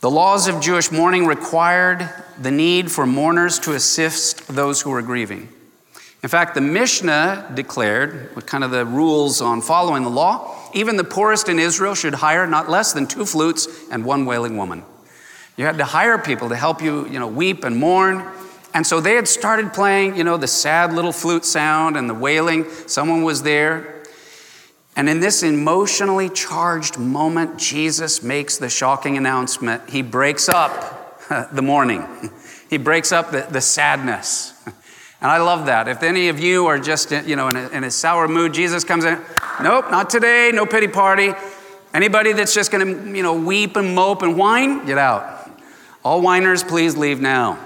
The 0.00 0.10
laws 0.10 0.48
of 0.48 0.60
Jewish 0.60 0.90
mourning 0.90 1.26
required 1.26 2.10
the 2.36 2.50
need 2.50 2.90
for 2.90 3.06
mourners 3.06 3.60
to 3.60 3.72
assist 3.72 4.48
those 4.48 4.82
who 4.82 4.90
were 4.90 5.00
grieving. 5.00 5.48
In 6.22 6.28
fact, 6.28 6.54
the 6.54 6.60
Mishnah 6.60 7.50
declared, 7.54 8.30
kind 8.46 8.62
of 8.62 8.70
the 8.70 8.86
rules 8.86 9.40
on 9.40 9.60
following 9.60 10.04
the 10.04 10.10
law, 10.10 10.56
even 10.72 10.96
the 10.96 11.04
poorest 11.04 11.48
in 11.48 11.58
Israel 11.58 11.96
should 11.96 12.14
hire 12.14 12.46
not 12.46 12.70
less 12.70 12.92
than 12.92 13.08
two 13.08 13.26
flutes 13.26 13.66
and 13.90 14.04
one 14.04 14.24
wailing 14.24 14.56
woman. 14.56 14.84
You 15.56 15.64
had 15.64 15.78
to 15.78 15.84
hire 15.84 16.18
people 16.18 16.48
to 16.50 16.56
help 16.56 16.80
you, 16.80 17.08
you 17.08 17.18
know, 17.18 17.26
weep 17.26 17.64
and 17.64 17.76
mourn. 17.76 18.24
And 18.72 18.86
so 18.86 19.00
they 19.00 19.16
had 19.16 19.26
started 19.26 19.72
playing, 19.72 20.16
you 20.16 20.22
know, 20.22 20.36
the 20.36 20.46
sad 20.46 20.94
little 20.94 21.12
flute 21.12 21.44
sound 21.44 21.96
and 21.96 22.08
the 22.08 22.14
wailing. 22.14 22.70
Someone 22.86 23.24
was 23.24 23.42
there. 23.42 24.02
And 24.94 25.08
in 25.08 25.20
this 25.20 25.42
emotionally 25.42 26.28
charged 26.28 26.98
moment, 26.98 27.58
Jesus 27.58 28.22
makes 28.22 28.58
the 28.58 28.68
shocking 28.68 29.16
announcement. 29.16 29.90
He 29.90 30.02
breaks 30.02 30.48
up 30.48 31.28
the 31.52 31.62
mourning, 31.62 32.06
he 32.70 32.78
breaks 32.78 33.10
up 33.10 33.32
the, 33.32 33.46
the 33.50 33.60
sadness. 33.60 34.52
And 35.22 35.30
I 35.30 35.38
love 35.38 35.66
that. 35.66 35.86
If 35.86 36.02
any 36.02 36.28
of 36.30 36.40
you 36.40 36.66
are 36.66 36.80
just, 36.80 37.12
you 37.12 37.36
know, 37.36 37.46
in 37.46 37.54
a, 37.54 37.68
in 37.68 37.84
a 37.84 37.92
sour 37.92 38.26
mood, 38.26 38.52
Jesus 38.52 38.82
comes 38.82 39.04
in, 39.04 39.20
nope, 39.62 39.88
not 39.88 40.10
today, 40.10 40.50
no 40.52 40.66
pity 40.66 40.88
party. 40.88 41.32
Anybody 41.94 42.32
that's 42.32 42.52
just 42.52 42.72
going 42.72 42.84
to, 42.84 43.16
you 43.16 43.22
know, 43.22 43.34
weep 43.34 43.76
and 43.76 43.94
mope 43.94 44.22
and 44.22 44.36
whine, 44.36 44.84
get 44.84 44.98
out. 44.98 45.48
All 46.04 46.20
whiners, 46.20 46.64
please 46.64 46.96
leave 46.96 47.20
now. 47.20 47.56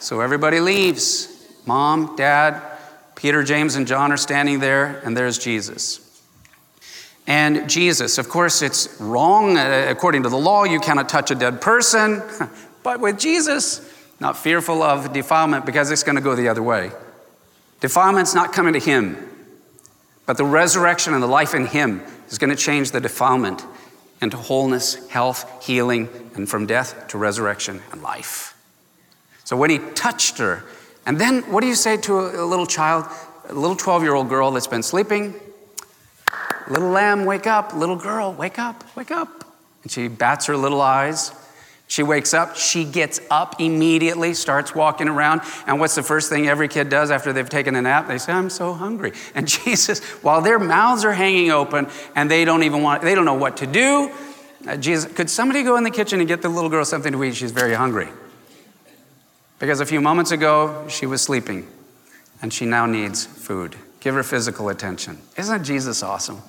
so 0.00 0.20
everybody 0.20 0.58
leaves. 0.58 1.30
Mom, 1.64 2.16
dad, 2.16 2.60
Peter, 3.14 3.44
James, 3.44 3.76
and 3.76 3.86
John 3.86 4.10
are 4.10 4.16
standing 4.16 4.58
there, 4.58 5.00
and 5.04 5.16
there's 5.16 5.38
Jesus. 5.38 6.00
And 7.28 7.70
Jesus, 7.70 8.18
of 8.18 8.28
course, 8.28 8.62
it's 8.62 9.00
wrong. 9.00 9.56
Uh, 9.56 9.86
according 9.90 10.24
to 10.24 10.28
the 10.28 10.36
law, 10.36 10.64
you 10.64 10.80
cannot 10.80 11.08
touch 11.08 11.30
a 11.30 11.36
dead 11.36 11.60
person. 11.60 12.20
but 12.82 12.98
with 12.98 13.16
Jesus, 13.16 13.93
not 14.20 14.36
fearful 14.36 14.82
of 14.82 15.12
defilement 15.12 15.66
because 15.66 15.90
it's 15.90 16.02
going 16.02 16.16
to 16.16 16.22
go 16.22 16.34
the 16.34 16.48
other 16.48 16.62
way. 16.62 16.90
Defilement's 17.80 18.34
not 18.34 18.52
coming 18.52 18.72
to 18.72 18.78
him, 18.78 19.16
but 20.26 20.36
the 20.36 20.44
resurrection 20.44 21.12
and 21.14 21.22
the 21.22 21.26
life 21.26 21.54
in 21.54 21.66
him 21.66 22.02
is 22.30 22.38
going 22.38 22.50
to 22.50 22.56
change 22.56 22.92
the 22.92 23.00
defilement 23.00 23.64
into 24.22 24.36
wholeness, 24.36 25.06
health, 25.08 25.64
healing, 25.64 26.08
and 26.34 26.48
from 26.48 26.66
death 26.66 27.08
to 27.08 27.18
resurrection 27.18 27.82
and 27.92 28.02
life. 28.02 28.56
So 29.44 29.56
when 29.56 29.68
he 29.68 29.78
touched 29.78 30.38
her, 30.38 30.64
and 31.06 31.20
then 31.20 31.42
what 31.42 31.60
do 31.60 31.66
you 31.66 31.74
say 31.74 31.98
to 31.98 32.20
a, 32.20 32.46
little 32.46 32.66
child, 32.66 33.04
a 33.48 33.52
little 33.52 33.76
12 33.76 34.02
year 34.02 34.14
old 34.14 34.30
girl 34.30 34.50
that's 34.52 34.66
been 34.66 34.82
sleeping? 34.82 35.34
Little 36.70 36.88
lamb, 36.88 37.26
wake 37.26 37.46
up. 37.46 37.74
Little 37.74 37.96
girl, 37.96 38.32
wake 38.32 38.58
up, 38.58 38.84
wake 38.96 39.10
up. 39.10 39.44
And 39.82 39.92
she 39.92 40.08
bats 40.08 40.46
her 40.46 40.56
little 40.56 40.80
eyes 40.80 41.32
she 41.86 42.02
wakes 42.02 42.32
up, 42.32 42.56
she 42.56 42.84
gets 42.84 43.20
up 43.30 43.60
immediately, 43.60 44.34
starts 44.34 44.74
walking 44.74 45.08
around. 45.08 45.42
And 45.66 45.78
what's 45.78 45.94
the 45.94 46.02
first 46.02 46.30
thing 46.30 46.48
every 46.48 46.66
kid 46.66 46.88
does 46.88 47.10
after 47.10 47.32
they've 47.32 47.48
taken 47.48 47.76
a 47.76 47.82
nap? 47.82 48.08
They 48.08 48.18
say, 48.18 48.32
I'm 48.32 48.50
so 48.50 48.72
hungry. 48.72 49.12
And 49.34 49.46
Jesus, 49.64 50.02
while 50.22 50.40
their 50.40 50.58
mouths 50.58 51.04
are 51.04 51.12
hanging 51.12 51.50
open 51.50 51.88
and 52.16 52.30
they 52.30 52.44
don't 52.44 52.62
even 52.62 52.82
want, 52.82 53.02
they 53.02 53.14
don't 53.14 53.26
know 53.26 53.34
what 53.34 53.58
to 53.58 53.66
do, 53.66 54.10
uh, 54.66 54.76
Jesus, 54.76 55.12
could 55.12 55.28
somebody 55.28 55.62
go 55.62 55.76
in 55.76 55.84
the 55.84 55.90
kitchen 55.90 56.20
and 56.20 56.28
get 56.28 56.40
the 56.40 56.48
little 56.48 56.70
girl 56.70 56.84
something 56.84 57.12
to 57.12 57.22
eat? 57.22 57.36
She's 57.36 57.52
very 57.52 57.74
hungry. 57.74 58.08
Because 59.58 59.80
a 59.80 59.86
few 59.86 60.00
moments 60.00 60.30
ago, 60.30 60.86
she 60.88 61.06
was 61.06 61.20
sleeping 61.20 61.68
and 62.40 62.52
she 62.52 62.64
now 62.64 62.86
needs 62.86 63.24
food. 63.26 63.76
Give 64.00 64.14
her 64.14 64.22
physical 64.22 64.68
attention. 64.70 65.18
Isn't 65.36 65.64
Jesus 65.64 66.02
awesome? 66.02 66.42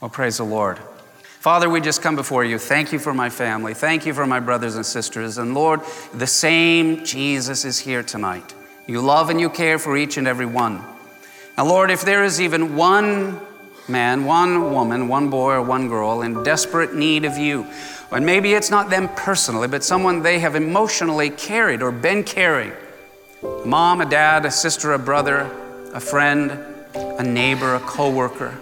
Well, 0.00 0.10
praise 0.10 0.38
the 0.38 0.44
Lord. 0.44 0.78
Father, 1.40 1.70
we 1.70 1.80
just 1.80 2.02
come 2.02 2.16
before 2.16 2.44
you. 2.44 2.58
Thank 2.58 2.92
you 2.92 2.98
for 2.98 3.14
my 3.14 3.30
family. 3.30 3.72
Thank 3.72 4.04
you 4.04 4.12
for 4.12 4.26
my 4.26 4.40
brothers 4.40 4.76
and 4.76 4.84
sisters. 4.84 5.38
And 5.38 5.54
Lord, 5.54 5.80
the 6.12 6.26
same 6.26 7.02
Jesus 7.02 7.64
is 7.64 7.78
here 7.78 8.02
tonight. 8.02 8.54
You 8.86 9.00
love 9.00 9.30
and 9.30 9.40
you 9.40 9.48
care 9.48 9.78
for 9.78 9.96
each 9.96 10.18
and 10.18 10.28
every 10.28 10.44
one. 10.44 10.84
Now, 11.56 11.64
Lord, 11.64 11.90
if 11.90 12.02
there 12.02 12.24
is 12.24 12.42
even 12.42 12.76
one 12.76 13.40
man, 13.88 14.26
one 14.26 14.70
woman, 14.70 15.08
one 15.08 15.30
boy, 15.30 15.52
or 15.52 15.62
one 15.62 15.88
girl 15.88 16.20
in 16.20 16.42
desperate 16.42 16.94
need 16.94 17.24
of 17.24 17.38
you, 17.38 17.66
and 18.12 18.26
maybe 18.26 18.52
it's 18.52 18.68
not 18.68 18.90
them 18.90 19.08
personally, 19.16 19.66
but 19.66 19.82
someone 19.82 20.22
they 20.22 20.40
have 20.40 20.56
emotionally 20.56 21.30
carried 21.30 21.80
or 21.80 21.90
been 21.90 22.22
carrying 22.22 22.74
a 23.42 23.64
mom, 23.64 24.02
a 24.02 24.04
dad, 24.04 24.44
a 24.44 24.50
sister, 24.50 24.92
a 24.92 24.98
brother, 24.98 25.50
a 25.94 26.00
friend, 26.00 26.50
a 26.94 27.22
neighbor, 27.22 27.76
a 27.76 27.80
coworker 27.80 28.58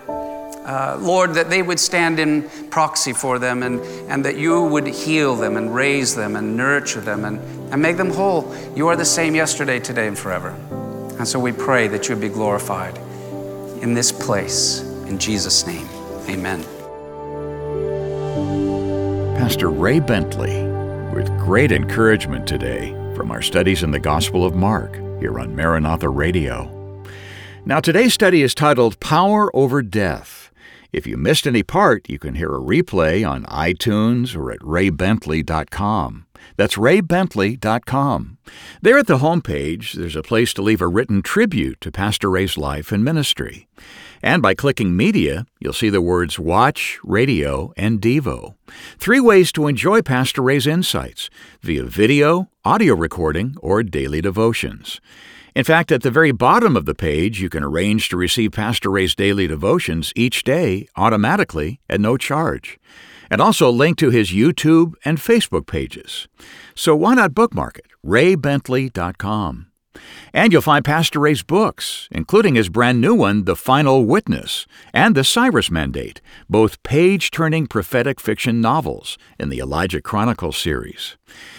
uh, 0.69 0.99
Lord, 1.01 1.33
that 1.35 1.49
they 1.49 1.63
would 1.63 1.81
stand 1.81 2.21
in 2.21 2.47
proxy 2.69 3.15
for 3.15 3.39
them 3.39 3.63
and, 3.63 3.81
and 4.11 4.23
that 4.27 4.37
you 4.37 4.63
would 4.65 4.87
heal 4.87 5.35
them 5.35 5.57
and 5.57 5.75
raise 5.75 6.15
them 6.15 6.37
and 6.37 6.59
nurture 6.59 7.01
them 7.01 7.25
and, 7.25 7.41
and 7.73 7.81
make 7.81 7.97
them 7.97 8.11
whole. 8.11 8.55
You 8.77 8.89
are 8.89 8.97
the 8.97 9.05
same 9.05 9.35
yesterday, 9.35 9.81
today, 9.81 10.07
and 10.07 10.19
forever. 10.19 10.51
And 11.19 11.27
so 11.27 11.41
we 11.41 11.53
pray 11.53 11.89
that 11.89 12.09
you 12.09 12.15
would 12.15 12.21
be 12.21 12.29
glorified 12.29 12.99
in 13.83 13.95
this 13.95 14.13
place. 14.13 14.83
In 15.07 15.19
Jesus' 15.19 15.67
name, 15.67 15.89
amen. 16.29 16.63
Pastor 19.39 19.71
Ray 19.71 20.01
Bentley 20.01 20.65
with 21.15 21.29
great 21.39 21.73
encouragement 21.73 22.47
today 22.47 22.91
from 23.17 23.31
our 23.31 23.41
studies 23.41 23.83
in 23.83 23.91
the 23.91 23.99
Gospel 23.99 24.45
of 24.45 24.55
Mark 24.55 24.97
here 25.19 25.41
on 25.41 25.57
Maranatha 25.57 26.11
Radio. 26.11 26.75
Now, 27.65 27.81
today's 27.81 28.13
study 28.13 28.43
is 28.43 28.55
titled 28.55 29.01
Power 29.01 29.51
Over 29.57 29.81
Death. 29.83 30.38
If 30.91 31.07
you 31.07 31.19
missed 31.19 31.47
any 31.47 31.63
part, 31.63 32.09
you 32.09 32.19
can 32.19 32.35
hear 32.35 32.55
a 32.55 32.61
replay 32.61 33.29
on 33.29 33.45
iTunes 33.45 34.35
or 34.35 34.51
at 34.51 34.61
raybentley.com. 34.61 36.27
That's 36.57 36.77
raybentley.com. 36.77 38.39
There 38.81 38.99
at 38.99 39.07
the 39.07 39.19
homepage, 39.19 39.93
there's 39.93 40.17
a 40.17 40.23
place 40.23 40.55
to 40.55 40.63
leave 40.63 40.81
a 40.81 40.89
written 40.89 41.21
tribute 41.21 41.81
to 41.83 41.93
Pastor 41.93 42.31
Ray's 42.31 42.57
life 42.57 42.91
and 42.91 43.05
ministry. 43.05 43.69
And 44.23 44.43
by 44.43 44.55
clicking 44.55 44.97
Media, 44.97 45.47
you'll 45.61 45.73
see 45.73 45.91
the 45.91 46.01
words 46.01 46.39
Watch, 46.39 46.99
Radio, 47.05 47.73
and 47.77 48.01
Devo. 48.01 48.55
Three 48.99 49.21
ways 49.21 49.53
to 49.53 49.67
enjoy 49.67 50.03
Pastor 50.03 50.43
Ray's 50.43 50.67
insights 50.67 51.31
via 51.61 51.85
video, 51.85 52.49
audio 52.65 52.95
recording, 52.95 53.55
or 53.61 53.83
daily 53.83 54.21
devotions. 54.21 55.01
In 55.55 55.65
fact, 55.65 55.91
at 55.91 56.03
the 56.03 56.11
very 56.11 56.33
bottom 56.33 56.77
of 56.77 56.85
the 56.85 56.95
page, 56.95 57.41
you 57.41 57.49
can 57.49 57.65
arrange 57.65 58.09
to 58.09 58.17
receive 58.17 58.53
Pastor 58.53 58.91
Ray's 58.91 59.15
daily 59.15 59.47
devotions 59.47 60.13
each 60.15 60.45
day 60.45 60.89
automatically 60.97 61.81
at 61.89 62.01
no 62.01 62.17
charge, 62.17 62.79
and 63.31 63.41
also 63.41 63.71
link 63.71 63.99
to 63.99 64.11
his 64.11 64.31
YouTube 64.31 64.95
and 65.05 65.19
Facebook 65.19 65.67
pages. 65.67 66.29
So 66.75 66.95
why 66.95 67.15
not 67.15 67.35
bookmark 67.35 67.79
it? 67.79 67.87
raybentley.com. 68.05 69.68
And 70.33 70.53
you'll 70.53 70.63
find 70.63 70.85
Pastor 70.85 71.21
Ray's 71.21 71.43
books, 71.43 72.09
including 72.11 72.55
his 72.55 72.69
brand 72.69 73.01
new 73.01 73.15
one, 73.15 73.45
The 73.45 73.57
Final 73.57 74.05
Witness, 74.05 74.67
and 74.93 75.15
The 75.15 75.25
Cyrus 75.25 75.71
Mandate, 75.71 76.21
both 76.49 76.83
page 76.83 77.31
turning 77.31 77.67
prophetic 77.67 78.21
fiction 78.21 78.61
novels 78.61 79.19
in 79.39 79.49
the 79.49 79.59
Elijah 79.59 80.01
Chronicles 80.01 80.57
series. 80.57 81.17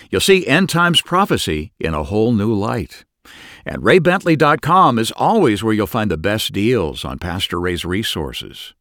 You'll 0.09 0.21
see 0.21 0.47
end 0.47 0.69
times 0.69 1.01
prophecy 1.01 1.73
in 1.79 1.93
a 1.93 2.03
whole 2.03 2.31
new 2.31 2.53
light. 2.53 3.05
And 3.65 3.83
raybentley.com 3.83 4.97
is 4.97 5.11
always 5.11 5.63
where 5.63 5.73
you'll 5.73 5.87
find 5.87 6.09
the 6.09 6.17
best 6.17 6.53
deals 6.53 7.05
on 7.05 7.19
Pastor 7.19 7.59
Ray's 7.59 7.85
resources. 7.85 8.73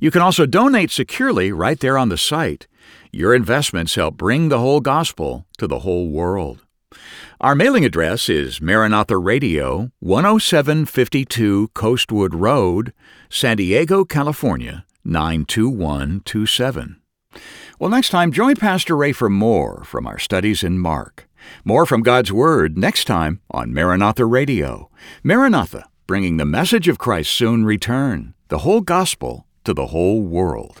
You 0.00 0.10
can 0.10 0.22
also 0.22 0.46
donate 0.46 0.90
securely 0.90 1.50
right 1.50 1.78
there 1.80 1.98
on 1.98 2.08
the 2.08 2.18
site. 2.18 2.66
Your 3.12 3.34
investments 3.34 3.94
help 3.94 4.16
bring 4.16 4.48
the 4.48 4.58
whole 4.58 4.80
gospel 4.80 5.46
to 5.58 5.66
the 5.66 5.80
whole 5.80 6.08
world. 6.08 6.64
Our 7.40 7.54
mailing 7.54 7.84
address 7.84 8.28
is 8.28 8.60
Maranatha 8.60 9.16
Radio, 9.16 9.92
10752 10.02 11.68
Coastwood 11.72 12.34
Road, 12.34 12.92
San 13.30 13.58
Diego, 13.58 14.04
California, 14.04 14.84
92127. 15.04 17.00
Well, 17.78 17.90
next 17.90 18.08
time, 18.08 18.32
join 18.32 18.56
Pastor 18.56 18.96
Ray 18.96 19.12
for 19.12 19.30
more 19.30 19.84
from 19.84 20.04
our 20.04 20.18
studies 20.18 20.64
in 20.64 20.80
Mark. 20.80 21.28
More 21.64 21.86
from 21.86 22.02
God's 22.02 22.32
Word 22.32 22.76
next 22.76 23.04
time 23.04 23.40
on 23.52 23.72
Maranatha 23.72 24.26
Radio. 24.26 24.90
Maranatha, 25.22 25.88
bringing 26.08 26.38
the 26.38 26.44
message 26.44 26.88
of 26.88 26.98
Christ's 26.98 27.36
soon 27.36 27.64
return, 27.64 28.34
the 28.48 28.58
whole 28.58 28.80
gospel 28.80 29.46
to 29.62 29.72
the 29.72 29.86
whole 29.86 30.22
world. 30.22 30.80